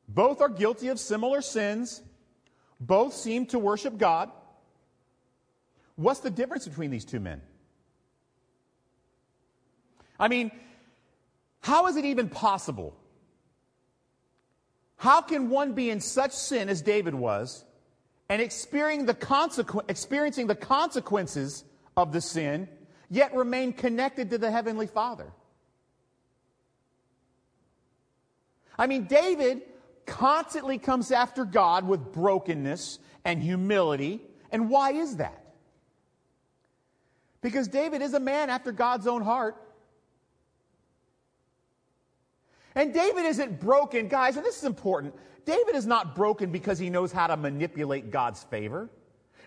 Both 0.08 0.40
are 0.40 0.48
guilty 0.48 0.88
of 0.88 1.00
similar 1.00 1.40
sins. 1.40 2.02
Both 2.78 3.14
seem 3.14 3.46
to 3.46 3.58
worship 3.58 3.96
God. 3.96 4.30
What's 5.96 6.20
the 6.20 6.30
difference 6.30 6.68
between 6.68 6.90
these 6.90 7.04
two 7.04 7.20
men? 7.20 7.40
I 10.18 10.28
mean, 10.28 10.50
how 11.60 11.86
is 11.86 11.96
it 11.96 12.04
even 12.04 12.28
possible? 12.28 12.94
How 14.96 15.20
can 15.20 15.50
one 15.50 15.72
be 15.72 15.90
in 15.90 16.00
such 16.00 16.32
sin 16.32 16.68
as 16.68 16.82
David 16.82 17.14
was 17.14 17.64
and 18.28 18.40
experiencing 18.42 19.06
the, 19.06 19.14
consequences 20.54 21.64
of 21.96 22.12
the 22.12 22.20
sin, 22.20 22.68
yet 23.10 23.34
remain 23.34 23.72
connected 23.72 24.30
to 24.30 24.38
the 24.38 24.50
Heavenly 24.50 24.86
Father? 24.86 25.32
I 28.78 28.86
mean, 28.86 29.04
David 29.04 29.62
constantly 30.06 30.78
comes 30.78 31.10
after 31.10 31.44
God 31.44 31.86
with 31.86 32.12
brokenness 32.12 32.98
and 33.24 33.42
humility. 33.42 34.20
And 34.50 34.70
why 34.70 34.92
is 34.92 35.16
that? 35.16 35.42
Because 37.40 37.68
David 37.68 38.02
is 38.02 38.14
a 38.14 38.20
man 38.20 38.50
after 38.50 38.72
God's 38.72 39.06
own 39.06 39.22
heart. 39.22 39.56
And 42.74 42.92
David 42.92 43.24
isn't 43.24 43.60
broken, 43.60 44.08
guys, 44.08 44.36
and 44.36 44.44
this 44.44 44.58
is 44.58 44.64
important. 44.64 45.14
David 45.46 45.74
is 45.74 45.86
not 45.86 46.14
broken 46.14 46.50
because 46.50 46.78
he 46.78 46.90
knows 46.90 47.10
how 47.12 47.26
to 47.26 47.36
manipulate 47.36 48.10
God's 48.10 48.44
favor. 48.44 48.90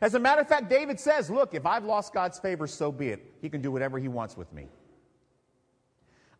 As 0.01 0.15
a 0.15 0.19
matter 0.19 0.41
of 0.41 0.47
fact, 0.47 0.69
David 0.69 0.99
says, 0.99 1.29
Look, 1.29 1.53
if 1.53 1.65
I've 1.65 1.83
lost 1.83 2.13
God's 2.13 2.39
favor, 2.39 2.67
so 2.67 2.91
be 2.91 3.09
it. 3.09 3.33
He 3.41 3.49
can 3.49 3.61
do 3.61 3.71
whatever 3.71 3.99
he 3.99 4.07
wants 4.07 4.37
with 4.37 4.51
me. 4.53 4.67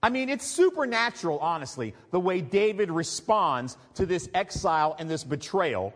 I 0.01 0.09
mean, 0.09 0.29
it's 0.29 0.45
supernatural, 0.45 1.39
honestly, 1.39 1.93
the 2.11 2.19
way 2.19 2.41
David 2.41 2.89
responds 2.89 3.77
to 3.95 4.05
this 4.05 4.29
exile 4.33 4.95
and 4.97 5.09
this 5.09 5.23
betrayal 5.23 5.93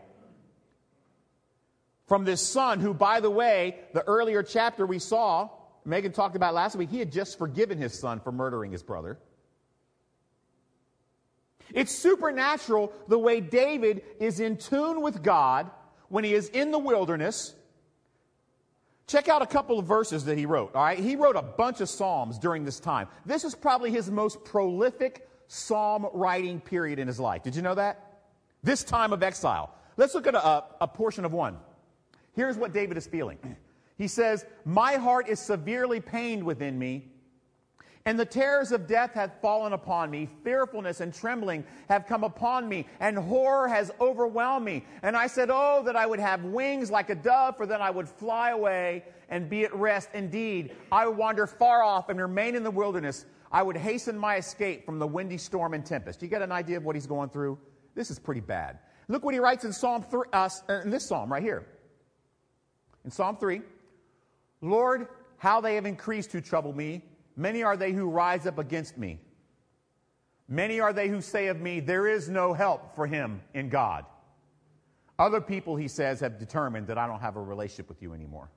from 2.08 2.26
this 2.26 2.46
son 2.46 2.80
who, 2.80 2.94
by 2.94 3.20
the 3.20 3.30
way, 3.30 3.80
the 3.94 4.04
earlier 4.04 4.44
chapter 4.44 4.86
we 4.86 5.00
saw, 5.00 5.50
Megan 5.86 6.12
talked 6.12 6.36
about 6.36 6.54
last 6.54 6.76
week, 6.76 6.90
he 6.90 7.00
had 7.00 7.12
just 7.12 7.38
forgiven 7.38 7.78
his 7.78 7.98
son 7.98 8.20
for 8.20 8.32
murdering 8.32 8.72
his 8.72 8.84
brother. 8.84 9.18
It's 11.74 11.92
supernatural 11.92 12.94
the 13.08 13.18
way 13.18 13.40
David 13.40 14.04
is 14.20 14.40
in 14.40 14.58
tune 14.58 15.02
with 15.02 15.24
God 15.24 15.72
when 16.10 16.24
he 16.24 16.34
is 16.34 16.50
in 16.50 16.72
the 16.72 16.80
wilderness. 16.80 17.56
Check 19.08 19.28
out 19.28 19.42
a 19.42 19.46
couple 19.46 19.80
of 19.80 19.86
verses 19.86 20.26
that 20.26 20.38
he 20.38 20.46
wrote. 20.46 20.74
All 20.76 20.84
right, 20.84 20.98
he 20.98 21.16
wrote 21.16 21.36
a 21.36 21.42
bunch 21.42 21.82
of 21.82 21.90
psalms 21.90 22.40
during 22.40 22.64
this 22.64 22.80
time. 22.80 23.08
This 23.26 23.44
is 23.44 23.54
probably 23.54 23.92
his 23.92 24.10
most 24.10 24.44
prolific 24.46 25.28
psalm 25.48 26.08
writing 26.14 26.60
period 26.60 27.00
in 27.00 27.08
his 27.08 27.20
life. 27.20 27.44
Did 27.44 27.56
you 27.56 27.62
know 27.62 27.76
that? 27.76 28.22
This 28.64 28.84
time 28.84 29.12
of 29.12 29.22
exile. 29.22 29.74
Let's 29.98 30.16
look 30.16 30.26
at 30.26 30.36
a, 30.36 30.64
a 30.82 30.88
portion 30.88 31.26
of 31.26 31.34
one. 31.34 31.58
Here's 32.34 32.58
what 32.58 32.74
David 32.74 32.98
is 32.98 33.08
feeling. 33.08 33.38
He 33.96 34.08
says, 34.08 34.44
My 34.66 34.96
heart 34.96 35.30
is 35.30 35.40
severely 35.40 36.00
pained 36.00 36.44
within 36.44 36.80
me, 36.80 37.13
and 38.06 38.20
the 38.20 38.26
terrors 38.26 38.72
of 38.72 38.86
death 38.86 39.14
have 39.14 39.40
fallen 39.42 39.72
upon 39.72 40.12
me. 40.12 40.28
Fearfulness 40.44 41.00
and 41.00 41.14
trembling 41.14 41.64
have 41.88 42.06
come 42.06 42.24
upon 42.24 42.68
me, 42.68 42.86
and 43.00 43.18
horror 43.18 43.68
has 43.68 43.92
overwhelmed 44.02 44.66
me. 44.66 44.84
And 45.02 45.16
I 45.16 45.28
said, 45.28 45.50
Oh, 45.52 45.84
that 45.86 45.96
I 45.96 46.06
would 46.06 46.20
have 46.20 46.44
wings 46.44 46.92
like 46.92 47.10
a 47.10 47.16
dove, 47.16 47.56
for 47.56 47.66
then 47.66 47.82
I 47.82 47.90
would 47.90 48.10
fly 48.10 48.50
away 48.50 49.04
and 49.30 49.50
be 49.50 49.64
at 49.64 49.74
rest. 49.74 50.10
Indeed, 50.14 50.76
I 50.92 51.08
would 51.08 51.18
wander 51.18 51.48
far 51.48 51.82
off 51.82 52.10
and 52.10 52.20
remain 52.20 52.56
in 52.56 52.64
the 52.64 52.72
wilderness. 52.72 53.26
I 53.52 53.64
would 53.64 53.78
hasten 53.78 54.18
my 54.18 54.38
escape 54.38 54.86
from 54.86 55.00
the 55.00 55.08
windy 55.08 55.38
storm 55.38 55.74
and 55.74 55.86
tempest. 55.86 56.22
You 56.22 56.28
get 56.28 56.42
an 56.42 56.52
idea 56.52 56.78
of 56.78 56.84
what 56.84 56.96
he's 56.96 57.08
going 57.08 57.30
through? 57.30 57.58
This 57.96 58.12
is 58.12 58.20
pretty 58.20 58.42
bad. 58.42 58.80
Look 59.08 59.24
what 59.24 59.34
he 59.34 59.40
writes 59.40 59.64
in 59.64 59.72
Psalm 59.72 60.04
3, 60.04 60.22
uh, 60.34 60.50
in 60.84 60.90
this 60.90 61.08
psalm 61.08 61.32
right 61.32 61.44
here. 61.44 61.68
In 63.06 63.12
Psalm 63.12 63.38
3, 63.38 63.62
Lord, 64.62 65.08
how 65.38 65.62
they 65.62 65.76
have 65.76 65.86
increased 65.86 66.32
who 66.32 66.42
trouble 66.42 66.74
me. 66.74 67.04
Many 67.36 67.64
are 67.64 67.78
they 67.78 67.92
who 67.92 68.10
rise 68.10 68.46
up 68.46 68.58
against 68.58 68.98
me. 68.98 69.20
Many 70.48 70.80
are 70.80 70.94
they 70.94 71.08
who 71.08 71.22
say 71.22 71.48
of 71.48 71.60
me, 71.60 71.80
There 71.80 72.08
is 72.08 72.30
no 72.30 72.54
help 72.54 72.96
for 72.96 73.08
him 73.08 73.42
in 73.54 73.70
God. 73.70 74.06
Other 75.18 75.42
people, 75.42 75.76
he 75.76 75.88
says, 75.88 76.20
have 76.20 76.40
determined 76.40 76.88
that 76.88 76.98
I 76.98 77.08
don't 77.08 77.22
have 77.22 77.36
a 77.36 77.42
relationship 77.42 77.88
with 77.88 78.02
you 78.02 78.14
anymore. 78.14 78.50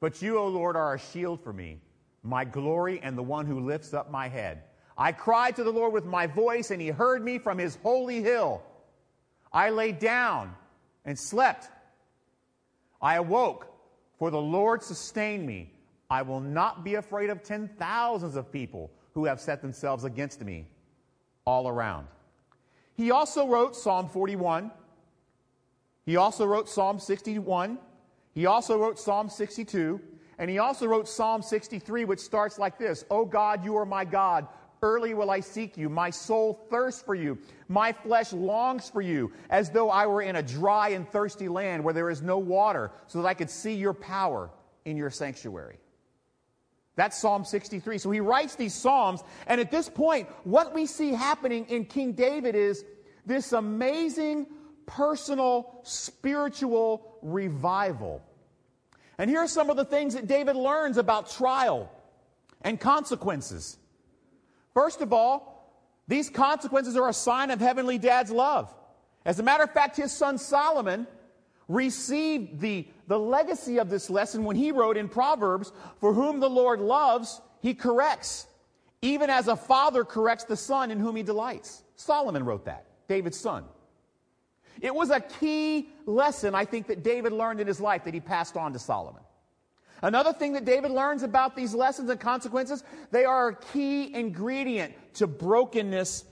But 0.00 0.22
you, 0.22 0.38
O 0.38 0.48
Lord, 0.48 0.76
are 0.76 0.94
a 0.94 0.98
shield 0.98 1.42
for 1.42 1.52
me, 1.52 1.78
my 2.22 2.44
glory 2.44 3.00
and 3.02 3.16
the 3.16 3.22
one 3.22 3.46
who 3.46 3.60
lifts 3.60 3.92
up 3.92 4.10
my 4.10 4.28
head. 4.28 4.62
I 4.96 5.12
cried 5.12 5.56
to 5.56 5.64
the 5.64 5.70
Lord 5.70 5.92
with 5.92 6.04
my 6.04 6.26
voice, 6.26 6.70
and 6.70 6.80
he 6.80 6.88
heard 6.88 7.22
me 7.22 7.38
from 7.38 7.58
his 7.58 7.76
holy 7.82 8.22
hill. 8.22 8.62
I 9.52 9.70
lay 9.70 9.92
down 9.92 10.54
and 11.04 11.18
slept. 11.18 11.68
I 13.00 13.16
awoke 13.16 13.66
for 14.18 14.30
the 14.30 14.40
Lord 14.40 14.82
sustained 14.82 15.46
me. 15.46 15.72
I 16.10 16.22
will 16.22 16.40
not 16.40 16.84
be 16.84 16.96
afraid 16.96 17.30
of 17.30 17.42
ten 17.42 17.68
thousands 17.78 18.34
of 18.36 18.50
people 18.50 18.90
who 19.14 19.24
have 19.24 19.40
set 19.40 19.62
themselves 19.62 20.04
against 20.04 20.42
me 20.42 20.66
all 21.44 21.68
around. 21.68 22.06
He 22.94 23.10
also 23.10 23.46
wrote 23.46 23.76
Psalm 23.76 24.08
41. 24.08 24.70
He 26.04 26.16
also 26.16 26.44
wrote 26.44 26.68
Psalm 26.68 26.98
61. 26.98 27.78
He 28.34 28.46
also 28.46 28.78
wrote 28.78 28.98
Psalm 28.98 29.28
62. 29.28 30.00
And 30.38 30.50
he 30.50 30.58
also 30.58 30.86
wrote 30.86 31.08
Psalm 31.08 31.42
63, 31.42 32.04
which 32.06 32.18
starts 32.18 32.58
like 32.58 32.78
this 32.78 33.04
O 33.10 33.24
God, 33.24 33.64
you 33.64 33.76
are 33.76 33.86
my 33.86 34.04
God. 34.04 34.48
Early 34.82 35.12
will 35.12 35.30
I 35.30 35.40
seek 35.40 35.76
you. 35.76 35.90
My 35.90 36.08
soul 36.08 36.66
thirsts 36.70 37.02
for 37.02 37.14
you. 37.14 37.38
My 37.68 37.92
flesh 37.92 38.32
longs 38.32 38.88
for 38.88 39.02
you, 39.02 39.30
as 39.50 39.70
though 39.70 39.90
I 39.90 40.06
were 40.06 40.22
in 40.22 40.36
a 40.36 40.42
dry 40.42 40.90
and 40.90 41.06
thirsty 41.06 41.48
land 41.48 41.84
where 41.84 41.92
there 41.92 42.08
is 42.08 42.22
no 42.22 42.38
water, 42.38 42.90
so 43.06 43.20
that 43.20 43.28
I 43.28 43.34
could 43.34 43.50
see 43.50 43.74
your 43.74 43.92
power 43.92 44.50
in 44.86 44.96
your 44.96 45.10
sanctuary. 45.10 45.78
That's 46.96 47.16
Psalm 47.16 47.44
63. 47.44 47.98
So 47.98 48.10
he 48.10 48.20
writes 48.20 48.56
these 48.56 48.74
Psalms, 48.74 49.22
and 49.46 49.60
at 49.60 49.70
this 49.70 49.88
point, 49.88 50.28
what 50.44 50.74
we 50.74 50.86
see 50.86 51.12
happening 51.12 51.66
in 51.68 51.84
King 51.84 52.12
David 52.12 52.54
is 52.54 52.84
this 53.24 53.52
amazing 53.52 54.46
personal 54.86 55.80
spiritual 55.84 57.18
revival. 57.22 58.22
And 59.18 59.30
here 59.30 59.40
are 59.40 59.48
some 59.48 59.70
of 59.70 59.76
the 59.76 59.84
things 59.84 60.14
that 60.14 60.26
David 60.26 60.56
learns 60.56 60.96
about 60.96 61.30
trial 61.30 61.90
and 62.62 62.80
consequences. 62.80 63.78
First 64.74 65.00
of 65.00 65.12
all, 65.12 65.72
these 66.08 66.28
consequences 66.28 66.96
are 66.96 67.08
a 67.08 67.12
sign 67.12 67.50
of 67.50 67.60
Heavenly 67.60 67.98
Dad's 67.98 68.30
love. 68.30 68.74
As 69.24 69.38
a 69.38 69.42
matter 69.42 69.62
of 69.62 69.72
fact, 69.72 69.96
his 69.96 70.10
son 70.10 70.38
Solomon 70.38 71.06
received 71.70 72.60
the, 72.60 72.86
the 73.06 73.18
legacy 73.18 73.78
of 73.78 73.88
this 73.88 74.10
lesson 74.10 74.44
when 74.44 74.56
he 74.56 74.72
wrote 74.72 74.96
in 74.96 75.08
Proverbs, 75.08 75.72
For 76.00 76.12
whom 76.12 76.40
the 76.40 76.50
Lord 76.50 76.80
loves, 76.80 77.40
he 77.60 77.74
corrects, 77.74 78.46
even 79.02 79.30
as 79.30 79.46
a 79.46 79.56
father 79.56 80.04
corrects 80.04 80.44
the 80.44 80.56
son 80.56 80.90
in 80.90 80.98
whom 80.98 81.14
he 81.14 81.22
delights. 81.22 81.84
Solomon 81.94 82.44
wrote 82.44 82.64
that, 82.64 82.86
David's 83.08 83.38
son. 83.38 83.64
It 84.80 84.94
was 84.94 85.10
a 85.10 85.20
key 85.20 85.90
lesson, 86.06 86.54
I 86.54 86.64
think, 86.64 86.88
that 86.88 87.02
David 87.04 87.32
learned 87.32 87.60
in 87.60 87.66
his 87.66 87.80
life 87.80 88.04
that 88.04 88.14
he 88.14 88.20
passed 88.20 88.56
on 88.56 88.72
to 88.72 88.78
Solomon. 88.78 89.22
Another 90.02 90.32
thing 90.32 90.54
that 90.54 90.64
David 90.64 90.90
learns 90.90 91.22
about 91.22 91.54
these 91.54 91.74
lessons 91.74 92.10
and 92.10 92.18
consequences, 92.18 92.82
they 93.10 93.24
are 93.24 93.48
a 93.48 93.56
key 93.56 94.12
ingredient 94.14 94.94
to 95.14 95.26
brokenness 95.26 96.24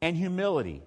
and 0.00 0.16
humility. 0.16 0.82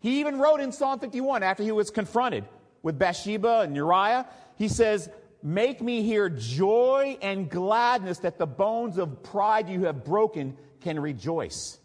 He 0.00 0.20
even 0.20 0.38
wrote 0.38 0.60
in 0.60 0.72
Psalm 0.72 0.98
51 0.98 1.44
after 1.44 1.62
he 1.62 1.70
was 1.70 1.90
confronted 1.90 2.44
with 2.82 2.98
Bathsheba 2.98 3.60
and 3.60 3.74
Uriah, 3.76 4.26
he 4.56 4.68
says, 4.68 5.08
Make 5.42 5.82
me 5.82 6.02
hear 6.02 6.28
joy 6.28 7.18
and 7.20 7.50
gladness 7.50 8.18
that 8.18 8.38
the 8.38 8.46
bones 8.46 8.96
of 8.96 9.22
pride 9.24 9.68
you 9.68 9.84
have 9.84 10.04
broken 10.04 10.56
can 10.80 11.00
rejoice. 11.00 11.78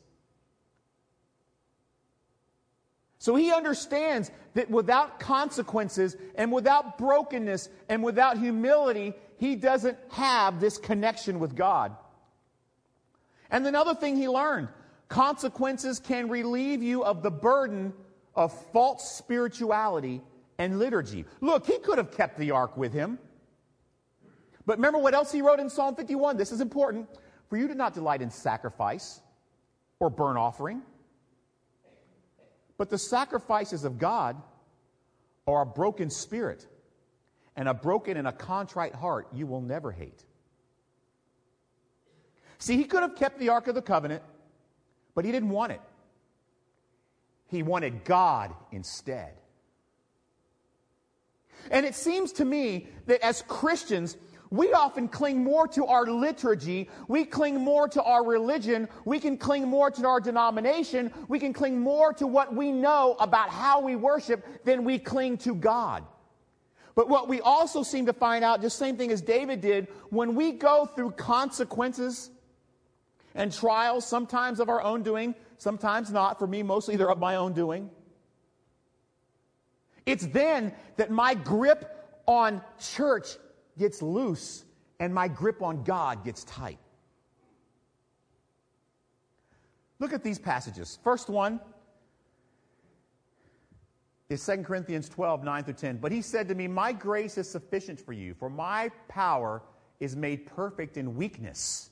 So 3.18 3.36
he 3.36 3.52
understands 3.52 4.32
that 4.54 4.70
without 4.70 5.20
consequences 5.20 6.16
and 6.36 6.52
without 6.52 6.98
brokenness 6.98 7.70
and 7.90 8.04
without 8.04 8.38
humility, 8.38 9.14
he 9.38 9.56
doesn't 9.56 9.98
have 10.12 10.60
this 10.60 10.78
connection 10.78 11.40
with 11.40 11.56
God. 11.56 11.96
And 13.50 13.66
another 13.66 13.96
thing 13.96 14.16
he 14.18 14.30
learned 14.30 14.70
consequences 15.10 16.00
can 16.00 16.30
relieve 16.30 16.84
you 16.84 17.04
of 17.04 17.24
the 17.24 17.32
burden 17.32 17.94
of 18.36 18.54
false 18.72 19.12
spirituality 19.12 20.22
and 20.58 20.80
liturgy. 20.80 21.26
Look, 21.42 21.66
he 21.66 21.78
could 21.80 21.98
have 21.98 22.12
kept 22.12 22.38
the 22.38 22.52
ark 22.52 22.78
with 22.78 22.94
him. 22.94 23.20
But 24.66 24.78
remember 24.78 25.00
what 25.00 25.14
else 25.14 25.32
he 25.32 25.42
wrote 25.42 25.60
in 25.60 25.70
Psalm 25.70 25.96
51? 25.96 26.38
This 26.38 26.52
is 26.52 26.62
important. 26.62 27.08
For 27.50 27.58
you 27.58 27.68
to 27.68 27.76
not 27.76 27.94
delight 27.94 28.22
in 28.22 28.30
sacrifice 28.30 29.22
or 30.00 30.10
burnt 30.10 30.38
offering, 30.38 30.82
but 32.78 32.90
the 32.90 32.98
sacrifices 32.98 33.86
of 33.86 33.98
God 33.98 34.36
are 35.48 35.62
a 35.62 35.66
broken 35.66 36.10
spirit 36.10 36.68
and 37.56 37.68
a 37.68 37.74
broken 37.74 38.18
and 38.18 38.28
a 38.28 38.32
contrite 38.32 38.94
heart 38.94 39.28
you 39.34 39.48
will 39.48 39.62
never 39.62 39.92
hate. 39.92 40.24
See, 42.60 42.76
he 42.76 42.84
could 42.84 43.02
have 43.02 43.16
kept 43.16 43.40
the 43.40 43.50
Ark 43.50 43.68
of 43.68 43.76
the 43.76 43.82
Covenant, 43.82 44.24
but 45.16 45.26
he 45.26 45.32
didn't 45.32 45.50
want 45.50 45.72
it. 45.72 45.82
He 47.48 47.64
wanted 47.64 48.04
God 48.04 48.54
instead. 48.72 49.34
And 51.72 51.86
it 51.86 51.96
seems 51.96 52.32
to 52.34 52.46
me 52.46 52.88
that 53.06 53.24
as 53.24 53.44
Christians, 53.48 54.18
we 54.50 54.72
often 54.72 55.08
cling 55.08 55.44
more 55.44 55.68
to 55.70 55.86
our 55.86 56.06
liturgy. 56.06 56.90
We 57.08 57.26
cling 57.26 57.60
more 57.60 57.88
to 57.90 58.02
our 58.02 58.26
religion. 58.26 58.88
We 59.04 59.20
can 59.20 59.38
cling 59.38 59.68
more 59.68 59.92
to 59.92 60.08
our 60.08 60.20
denomination. 60.20 61.12
We 61.28 61.40
can 61.40 61.54
cling 61.54 61.80
more 61.80 62.14
to 62.14 62.28
what 62.28 62.56
we 62.56 62.72
know 62.72 63.16
about 63.20 63.50
how 63.50 63.82
we 63.82 63.96
worship 63.96 64.46
than 64.64 64.84
we 64.84 65.00
cling 65.00 65.38
to 65.40 65.54
God. 65.54 66.06
But 66.96 67.10
what 67.10 67.28
we 67.28 67.42
also 67.42 67.84
seem 67.84 68.08
to 68.08 68.14
find 68.14 68.44
out, 68.44 68.62
just 68.62 68.80
the 68.80 68.86
same 68.86 68.98
thing 68.98 69.12
as 69.12 69.22
David 69.22 69.62
did, 69.62 69.88
when 70.10 70.34
we 70.34 70.54
go 70.54 70.86
through 70.86 71.12
consequences 71.12 72.32
and 73.36 73.54
trials, 73.54 74.04
sometimes 74.08 74.60
of 74.60 74.70
our 74.70 74.82
own 74.82 75.04
doing, 75.04 75.36
sometimes 75.58 76.12
not. 76.12 76.40
For 76.40 76.48
me, 76.48 76.64
mostly 76.64 76.96
they're 76.96 77.12
of 77.12 77.20
my 77.20 77.36
own 77.36 77.54
doing. 77.54 77.92
It's 80.08 80.26
then 80.26 80.74
that 80.96 81.12
my 81.12 81.36
grip 81.36 82.22
on 82.26 82.64
church 82.80 83.38
gets 83.78 84.02
loose 84.02 84.64
and 85.00 85.14
my 85.14 85.28
grip 85.28 85.62
on 85.62 85.84
God 85.84 86.24
gets 86.24 86.46
tight. 86.46 86.80
Look 90.00 90.14
at 90.14 90.24
these 90.24 90.40
passages. 90.40 90.98
First 91.04 91.30
one, 91.30 91.60
is 94.30 94.46
2 94.46 94.64
Corinthians 94.64 95.10
12, 95.10 95.44
9 95.44 95.64
through 95.64 95.74
10. 95.74 95.98
But 95.98 96.12
he 96.12 96.22
said 96.22 96.48
to 96.50 96.56
me, 96.56 96.68
My 96.68 96.92
grace 96.92 97.38
is 97.38 97.50
sufficient 97.50 98.00
for 98.00 98.14
you, 98.14 98.34
for 98.34 98.50
my 98.50 98.90
power 99.08 99.62
is 100.00 100.16
made 100.16 100.46
perfect 100.46 100.98
in 100.98 101.16
weakness. 101.16 101.92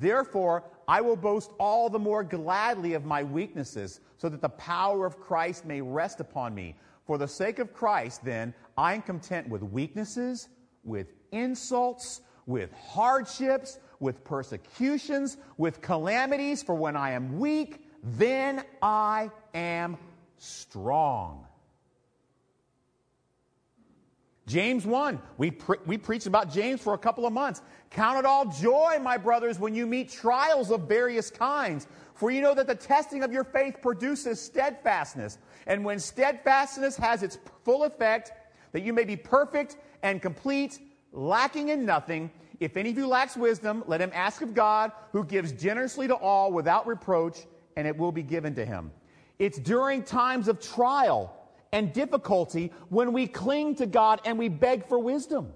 Therefore, 0.00 0.64
I 0.86 1.00
will 1.00 1.16
boast 1.16 1.50
all 1.58 1.90
the 1.90 1.98
more 1.98 2.22
gladly 2.22 2.94
of 2.94 3.04
my 3.04 3.22
weaknesses, 3.22 4.00
so 4.16 4.28
that 4.28 4.40
the 4.40 4.48
power 4.50 5.04
of 5.04 5.20
Christ 5.20 5.64
may 5.64 5.80
rest 5.80 6.20
upon 6.20 6.54
me. 6.54 6.76
For 7.04 7.18
the 7.18 7.26
sake 7.26 7.58
of 7.58 7.72
Christ, 7.72 8.24
then, 8.24 8.54
I 8.76 8.94
am 8.94 9.02
content 9.02 9.48
with 9.48 9.62
weaknesses, 9.62 10.48
with 10.84 11.08
insults, 11.32 12.20
with 12.46 12.72
hardships, 12.72 13.78
with 13.98 14.22
persecutions, 14.24 15.36
with 15.56 15.80
calamities, 15.80 16.62
for 16.62 16.74
when 16.74 16.96
I 16.96 17.12
am 17.12 17.38
weak, 17.38 17.82
then 18.02 18.62
I 18.80 19.30
am 19.52 19.96
strong. 20.36 21.47
James 24.48 24.86
1, 24.86 25.20
we, 25.36 25.50
pre- 25.50 25.76
we 25.84 25.98
preached 25.98 26.26
about 26.26 26.50
James 26.50 26.80
for 26.80 26.94
a 26.94 26.98
couple 26.98 27.26
of 27.26 27.34
months. 27.34 27.60
Count 27.90 28.18
it 28.18 28.24
all 28.24 28.46
joy, 28.46 28.98
my 29.00 29.18
brothers, 29.18 29.58
when 29.58 29.74
you 29.74 29.86
meet 29.86 30.10
trials 30.10 30.70
of 30.70 30.88
various 30.88 31.30
kinds. 31.30 31.86
For 32.14 32.30
you 32.30 32.40
know 32.40 32.54
that 32.54 32.66
the 32.66 32.74
testing 32.74 33.22
of 33.22 33.30
your 33.30 33.44
faith 33.44 33.76
produces 33.82 34.40
steadfastness. 34.40 35.38
And 35.66 35.84
when 35.84 36.00
steadfastness 36.00 36.96
has 36.96 37.22
its 37.22 37.38
full 37.62 37.84
effect, 37.84 38.32
that 38.72 38.82
you 38.82 38.94
may 38.94 39.04
be 39.04 39.16
perfect 39.16 39.76
and 40.02 40.20
complete, 40.22 40.78
lacking 41.12 41.68
in 41.68 41.84
nothing. 41.84 42.30
If 42.58 42.78
any 42.78 42.90
of 42.90 42.96
you 42.96 43.06
lacks 43.06 43.36
wisdom, 43.36 43.84
let 43.86 44.00
him 44.00 44.10
ask 44.14 44.40
of 44.40 44.54
God, 44.54 44.92
who 45.12 45.24
gives 45.24 45.52
generously 45.52 46.08
to 46.08 46.14
all 46.14 46.52
without 46.52 46.86
reproach, 46.86 47.40
and 47.76 47.86
it 47.86 47.96
will 47.96 48.12
be 48.12 48.22
given 48.22 48.54
to 48.54 48.64
him. 48.64 48.92
It's 49.38 49.58
during 49.58 50.02
times 50.02 50.48
of 50.48 50.58
trial 50.58 51.37
and 51.72 51.92
difficulty 51.92 52.72
when 52.88 53.12
we 53.12 53.26
cling 53.26 53.74
to 53.76 53.86
God 53.86 54.20
and 54.24 54.38
we 54.38 54.48
beg 54.48 54.86
for 54.86 54.98
wisdom. 54.98 55.52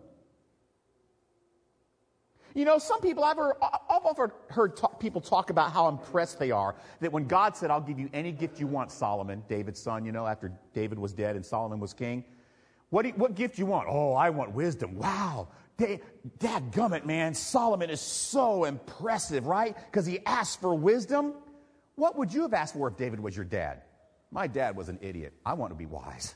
You 2.55 2.66
know, 2.66 2.79
some 2.79 3.01
people, 3.01 3.25
I've, 3.25 3.38
heard, 3.38 3.55
I've 3.62 4.31
heard 4.51 4.72
people 4.98 5.22
talk 5.22 5.48
about 5.48 5.72
how 5.72 5.88
impressed 5.88 6.38
they 6.38 6.51
are 6.51 6.75
that 7.01 7.11
when 7.11 7.27
God 7.27 7.57
said, 7.57 7.70
I'll 7.70 7.81
give 7.81 7.98
you 7.98 8.11
any 8.12 8.31
gift 8.31 8.61
you 8.61 8.66
want, 8.66 8.90
Solomon, 8.90 9.42
David's 9.48 9.81
son, 9.81 10.05
you 10.05 10.12
know, 10.12 10.27
after 10.27 10.53
David 10.75 10.98
was 10.98 11.14
dead 11.14 11.35
and 11.35 11.44
Solomon 11.44 11.81
was 11.81 11.94
king. 11.94 12.25
What, 12.90 13.07
you, 13.07 13.12
what 13.12 13.35
gift 13.35 13.59
you 13.59 13.64
want? 13.64 13.88
Oh, 13.88 14.12
I 14.12 14.29
want 14.29 14.53
wisdom. 14.53 14.96
Wow. 14.96 15.48
Dad 15.79 16.72
gummit, 16.72 17.07
man. 17.07 17.33
Solomon 17.33 17.88
is 17.88 18.03
so 18.03 18.64
impressive, 18.64 19.46
right? 19.46 19.75
Because 19.87 20.05
he 20.05 20.20
asked 20.27 20.61
for 20.61 20.75
wisdom. 20.75 21.33
What 21.94 22.18
would 22.18 22.35
you 22.35 22.42
have 22.42 22.53
asked 22.53 22.75
for 22.75 22.88
if 22.88 22.98
David 22.98 23.18
was 23.18 23.35
your 23.35 23.46
dad? 23.46 23.83
My 24.32 24.46
dad 24.46 24.74
was 24.74 24.88
an 24.88 24.98
idiot. 25.02 25.34
I 25.44 25.52
want 25.52 25.70
to 25.70 25.76
be 25.76 25.86
wise. 25.86 26.34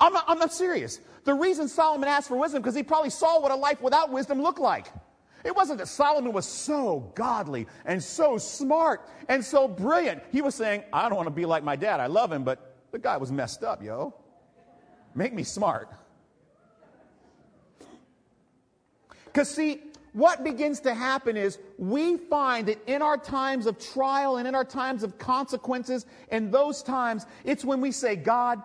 I'm 0.00 0.12
not, 0.12 0.24
I'm 0.26 0.40
not 0.40 0.52
serious. 0.52 1.00
The 1.22 1.32
reason 1.32 1.68
Solomon 1.68 2.08
asked 2.08 2.26
for 2.26 2.36
wisdom 2.36 2.60
because 2.60 2.74
he 2.74 2.82
probably 2.82 3.10
saw 3.10 3.40
what 3.40 3.52
a 3.52 3.54
life 3.54 3.80
without 3.80 4.10
wisdom 4.10 4.42
looked 4.42 4.58
like. 4.58 4.88
It 5.44 5.54
wasn't 5.54 5.78
that 5.78 5.86
Solomon 5.86 6.32
was 6.32 6.46
so 6.46 7.12
godly 7.14 7.68
and 7.84 8.02
so 8.02 8.36
smart 8.36 9.08
and 9.28 9.44
so 9.44 9.68
brilliant. 9.68 10.22
He 10.32 10.42
was 10.42 10.56
saying, 10.56 10.82
I 10.92 11.08
don't 11.08 11.16
want 11.16 11.28
to 11.28 11.34
be 11.34 11.46
like 11.46 11.62
my 11.62 11.76
dad. 11.76 12.00
I 12.00 12.06
love 12.06 12.32
him, 12.32 12.42
but 12.42 12.76
the 12.90 12.98
guy 12.98 13.16
was 13.16 13.30
messed 13.30 13.62
up, 13.62 13.82
yo. 13.82 14.14
Make 15.14 15.32
me 15.32 15.44
smart. 15.44 15.88
Because, 19.26 19.50
see, 19.50 19.82
what 20.14 20.44
begins 20.44 20.78
to 20.80 20.94
happen 20.94 21.36
is 21.36 21.58
we 21.76 22.16
find 22.16 22.68
that 22.68 22.78
in 22.86 23.02
our 23.02 23.18
times 23.18 23.66
of 23.66 23.78
trial 23.78 24.36
and 24.36 24.46
in 24.46 24.54
our 24.54 24.64
times 24.64 25.02
of 25.02 25.18
consequences, 25.18 26.06
in 26.30 26.52
those 26.52 26.84
times, 26.84 27.26
it's 27.42 27.64
when 27.64 27.80
we 27.80 27.90
say, 27.90 28.14
God, 28.14 28.62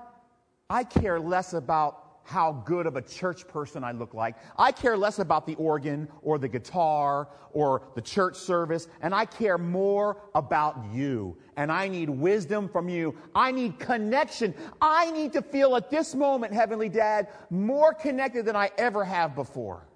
I 0.70 0.84
care 0.84 1.20
less 1.20 1.54
about 1.54 2.06
how 2.24 2.52
good 2.66 2.86
of 2.86 2.96
a 2.96 3.02
church 3.02 3.48
person 3.48 3.84
I 3.84 3.92
look 3.92 4.14
like. 4.14 4.36
I 4.60 4.72
care 4.72 4.96
less 4.96 5.18
about 5.18 5.48
the 5.48 5.56
organ 5.56 6.08
or 6.22 6.38
the 6.38 6.48
guitar 6.48 7.30
or 7.52 7.82
the 7.96 8.02
church 8.02 8.36
service, 8.36 8.88
and 9.02 9.16
I 9.16 9.26
care 9.26 9.58
more 9.58 10.22
about 10.36 10.78
you. 10.94 11.36
And 11.58 11.72
I 11.72 11.88
need 11.88 12.12
wisdom 12.12 12.70
from 12.70 12.88
you. 12.88 13.16
I 13.34 13.52
need 13.52 13.80
connection. 13.80 14.54
I 14.80 15.10
need 15.10 15.34
to 15.34 15.42
feel 15.42 15.76
at 15.76 15.90
this 15.90 16.14
moment, 16.14 16.54
Heavenly 16.54 16.90
Dad, 16.90 17.30
more 17.50 17.96
connected 17.96 18.46
than 18.46 18.56
I 18.56 18.70
ever 18.78 19.04
have 19.04 19.34
before. 19.34 19.89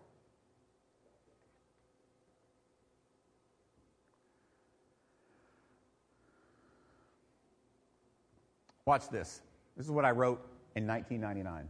Watch 8.85 9.09
this. 9.09 9.41
This 9.77 9.85
is 9.85 9.91
what 9.91 10.05
I 10.05 10.11
wrote 10.11 10.39
in 10.75 10.85
1999. 10.85 11.69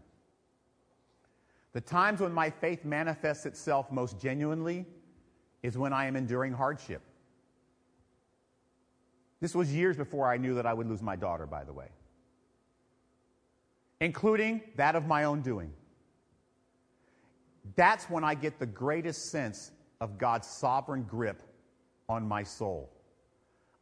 The 1.73 1.81
times 1.81 2.19
when 2.19 2.31
my 2.31 2.49
faith 2.49 2.85
manifests 2.85 3.45
itself 3.45 3.91
most 3.91 4.19
genuinely 4.19 4.85
is 5.63 5.77
when 5.77 5.93
I 5.93 6.05
am 6.05 6.15
enduring 6.15 6.53
hardship. 6.53 7.01
This 9.39 9.55
was 9.55 9.73
years 9.73 9.97
before 9.97 10.31
I 10.31 10.37
knew 10.37 10.55
that 10.55 10.65
I 10.65 10.73
would 10.73 10.87
lose 10.87 11.01
my 11.01 11.15
daughter, 11.15 11.45
by 11.45 11.63
the 11.63 11.73
way, 11.73 11.87
including 13.99 14.61
that 14.77 14.95
of 14.95 15.05
my 15.05 15.25
own 15.25 15.41
doing. 15.41 15.73
That's 17.75 18.09
when 18.09 18.23
I 18.23 18.35
get 18.35 18.59
the 18.59 18.65
greatest 18.65 19.31
sense 19.31 19.71
of 19.99 20.17
God's 20.17 20.47
sovereign 20.47 21.03
grip 21.03 21.41
on 22.07 22.27
my 22.27 22.43
soul. 22.43 22.89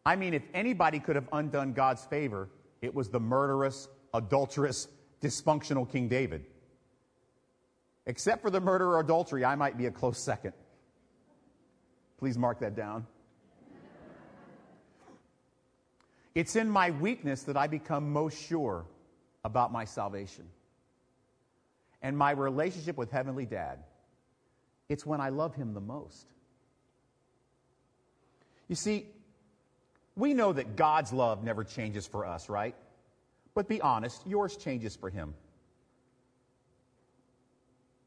I 0.06 0.16
mean, 0.16 0.34
if 0.34 0.44
anybody 0.54 1.00
could 1.00 1.16
have 1.16 1.28
undone 1.32 1.74
God's 1.74 2.06
favor, 2.06 2.50
it 2.82 2.94
was 2.94 3.10
the 3.10 3.20
murderous, 3.20 3.88
adulterous, 4.14 4.88
dysfunctional 5.22 5.90
King 5.90 6.08
David. 6.08 6.46
Except 8.06 8.42
for 8.42 8.50
the 8.50 8.60
murder 8.60 8.90
or 8.90 9.00
adultery, 9.00 9.46
I 9.46 9.56
might 9.56 9.78
be 9.78 9.86
a 9.86 9.92
close 9.92 10.18
second. 10.18 10.54
Please 12.18 12.38
mark 12.38 12.60
that 12.60 12.76
down. 12.76 13.06
It's 16.34 16.56
in 16.56 16.70
my 16.70 16.92
weakness 16.92 17.44
that 17.44 17.58
I 17.58 17.68
become 17.68 18.12
most 18.12 18.42
sure 18.42 18.86
about 19.44 19.72
my 19.72 19.86
salvation. 19.86 20.46
And 22.02 22.18
my 22.18 22.32
relationship 22.32 22.98
with 22.98 23.12
Heavenly 23.12 23.46
Dad, 23.46 23.80
it's 24.90 25.06
when 25.06 25.22
I 25.22 25.30
love 25.30 25.56
Him 25.56 25.74
the 25.74 25.82
most. 25.82 26.28
You 28.68 28.76
see, 28.76 29.08
we 30.16 30.34
know 30.34 30.54
that 30.54 30.76
God's 30.76 31.14
love 31.14 31.44
never 31.44 31.64
changes 31.64 32.06
for 32.06 32.26
us, 32.26 32.50
right? 32.50 32.76
But 33.54 33.68
be 33.68 33.82
honest, 33.82 34.26
yours 34.26 34.58
changes 34.58 34.96
for 34.96 35.10
Him. 35.10 35.34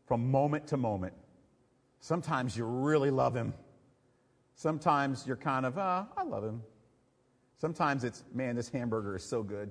From 0.06 0.30
moment 0.30 0.68
to 0.68 0.76
moment. 0.76 1.14
Sometimes 2.00 2.56
you 2.56 2.64
really 2.64 3.10
love 3.10 3.34
Him. 3.34 3.54
Sometimes 4.56 5.26
you're 5.26 5.36
kind 5.36 5.66
of, 5.66 5.78
uh, 5.78 6.04
I 6.16 6.22
love 6.22 6.44
Him. 6.44 6.62
Sometimes 7.58 8.04
it's, 8.04 8.22
man, 8.34 8.56
this 8.56 8.68
hamburger 8.68 9.16
is 9.16 9.24
so 9.24 9.42
good. 9.42 9.70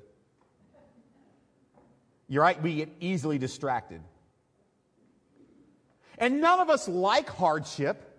You're 2.28 2.42
right, 2.42 2.62
we 2.62 2.76
get 2.76 2.90
easily 3.00 3.38
distracted. 3.38 4.02
And 6.18 6.42
none 6.42 6.60
of 6.60 6.70
us 6.70 6.88
like 6.88 7.30
hardship. 7.30 8.10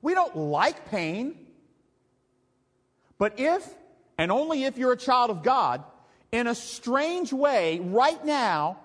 We 0.00 0.14
don't 0.14 0.36
like 0.36 0.90
pain. 0.90 1.41
But 3.22 3.38
if, 3.38 3.64
and 4.18 4.32
only 4.32 4.64
if 4.64 4.76
you're 4.76 4.90
a 4.90 4.96
child 4.96 5.30
of 5.30 5.44
God, 5.44 5.84
in 6.32 6.48
a 6.48 6.56
strange 6.56 7.32
way, 7.32 7.78
right 7.78 8.24
now, 8.24 8.80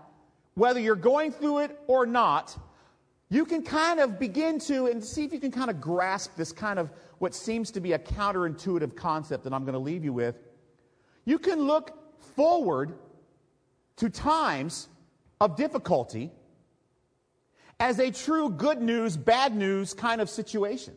whether 0.54 0.80
you're 0.80 0.96
going 0.96 1.32
through 1.32 1.62
it 1.62 1.80
or 1.88 2.06
not, 2.06 2.56
you 3.32 3.46
can 3.46 3.64
kind 3.64 4.00
of 4.00 4.20
begin 4.20 4.60
to, 4.60 4.86
and 4.86 5.04
see 5.04 5.24
if 5.24 5.34
you 5.34 5.40
can 5.40 5.50
kind 5.50 5.72
of 5.72 5.82
grasp 5.82 6.36
this 6.36 6.52
kind 6.52 6.78
of 6.78 6.92
what 7.18 7.34
seems 7.34 7.72
to 7.72 7.80
be 7.80 7.94
a 7.94 7.98
counterintuitive 7.98 8.96
concept 8.96 9.44
that 9.44 9.54
I'm 9.54 9.64
going 9.64 9.74
to 9.74 9.80
leave 9.80 10.04
you 10.04 10.14
with. 10.14 10.36
You 11.26 11.40
can 11.40 11.62
look 11.64 11.98
forward 12.36 12.94
to 13.96 14.08
times 14.08 14.88
of 15.42 15.56
difficulty 15.56 16.30
as 17.80 17.98
a 17.98 18.12
true 18.12 18.52
good 18.52 18.84
news, 18.84 19.18
bad 19.18 19.56
news 19.56 19.96
kind 19.96 20.22
of 20.22 20.30
situation. 20.30 20.94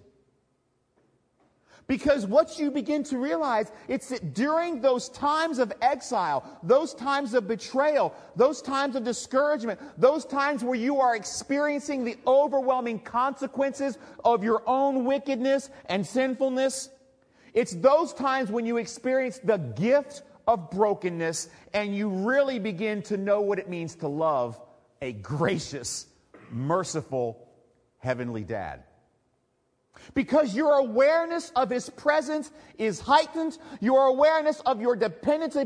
Because 1.90 2.24
what 2.24 2.56
you 2.56 2.70
begin 2.70 3.02
to 3.02 3.18
realize, 3.18 3.72
it's 3.88 4.10
that 4.10 4.32
during 4.32 4.80
those 4.80 5.08
times 5.08 5.58
of 5.58 5.72
exile, 5.82 6.44
those 6.62 6.94
times 6.94 7.34
of 7.34 7.48
betrayal, 7.48 8.14
those 8.36 8.62
times 8.62 8.94
of 8.94 9.02
discouragement, 9.02 9.80
those 9.98 10.24
times 10.24 10.62
where 10.62 10.76
you 10.76 11.00
are 11.00 11.16
experiencing 11.16 12.04
the 12.04 12.16
overwhelming 12.28 13.00
consequences 13.00 13.98
of 14.24 14.44
your 14.44 14.62
own 14.68 15.04
wickedness 15.04 15.68
and 15.86 16.06
sinfulness, 16.06 16.90
it's 17.54 17.74
those 17.74 18.14
times 18.14 18.52
when 18.52 18.64
you 18.66 18.76
experience 18.76 19.40
the 19.42 19.56
gift 19.56 20.22
of 20.46 20.70
brokenness 20.70 21.48
and 21.74 21.96
you 21.96 22.08
really 22.08 22.60
begin 22.60 23.02
to 23.02 23.16
know 23.16 23.40
what 23.40 23.58
it 23.58 23.68
means 23.68 23.96
to 23.96 24.06
love 24.06 24.60
a 25.02 25.10
gracious, 25.10 26.06
merciful, 26.52 27.48
heavenly 27.98 28.44
dad. 28.44 28.84
Because 30.14 30.54
your 30.54 30.74
awareness 30.74 31.50
of 31.54 31.70
His 31.70 31.88
presence 31.90 32.50
is 32.78 33.00
heightened, 33.00 33.58
your 33.80 34.06
awareness 34.06 34.60
of 34.60 34.80
your 34.80 34.96
dependency, 34.96 35.64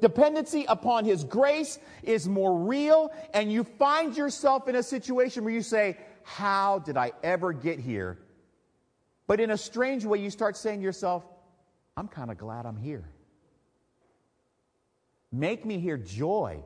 dependency 0.00 0.64
upon 0.68 1.04
His 1.04 1.24
grace 1.24 1.78
is 2.02 2.28
more 2.28 2.58
real, 2.58 3.12
and 3.34 3.52
you 3.52 3.64
find 3.64 4.16
yourself 4.16 4.68
in 4.68 4.76
a 4.76 4.82
situation 4.82 5.44
where 5.44 5.54
you 5.54 5.62
say, 5.62 5.96
How 6.24 6.80
did 6.80 6.96
I 6.96 7.12
ever 7.22 7.52
get 7.52 7.78
here? 7.78 8.18
But 9.26 9.40
in 9.40 9.50
a 9.50 9.58
strange 9.58 10.04
way, 10.04 10.18
you 10.18 10.30
start 10.30 10.56
saying 10.56 10.80
to 10.80 10.84
yourself, 10.84 11.24
I'm 11.96 12.08
kind 12.08 12.30
of 12.30 12.38
glad 12.38 12.66
I'm 12.66 12.76
here. 12.76 13.08
Make 15.30 15.64
me 15.64 15.78
hear 15.78 15.96
joy 15.96 16.62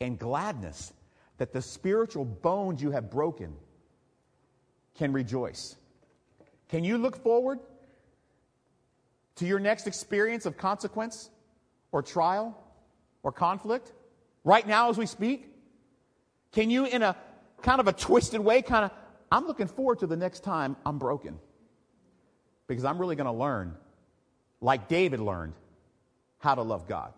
and 0.00 0.18
gladness 0.18 0.92
that 1.38 1.52
the 1.52 1.62
spiritual 1.62 2.24
bones 2.24 2.82
you 2.82 2.90
have 2.90 3.10
broken 3.10 3.54
can 4.96 5.12
rejoice. 5.12 5.76
Can 6.70 6.84
you 6.84 6.98
look 6.98 7.16
forward 7.16 7.58
to 9.36 9.46
your 9.46 9.58
next 9.58 9.86
experience 9.86 10.46
of 10.46 10.56
consequence 10.56 11.30
or 11.90 12.00
trial 12.00 12.56
or 13.22 13.32
conflict 13.32 13.92
right 14.44 14.66
now 14.66 14.88
as 14.88 14.96
we 14.96 15.06
speak? 15.06 15.52
Can 16.52 16.70
you, 16.70 16.84
in 16.84 17.02
a 17.02 17.16
kind 17.62 17.80
of 17.80 17.88
a 17.88 17.92
twisted 17.92 18.40
way, 18.40 18.62
kind 18.62 18.84
of, 18.84 18.92
I'm 19.32 19.46
looking 19.46 19.66
forward 19.66 19.98
to 20.00 20.06
the 20.06 20.16
next 20.16 20.40
time 20.40 20.76
I'm 20.86 20.98
broken 20.98 21.38
because 22.68 22.84
I'm 22.84 22.98
really 22.98 23.16
going 23.16 23.26
to 23.26 23.32
learn, 23.32 23.74
like 24.60 24.86
David 24.88 25.18
learned, 25.18 25.54
how 26.38 26.54
to 26.54 26.62
love 26.62 26.86
God. 26.86 27.12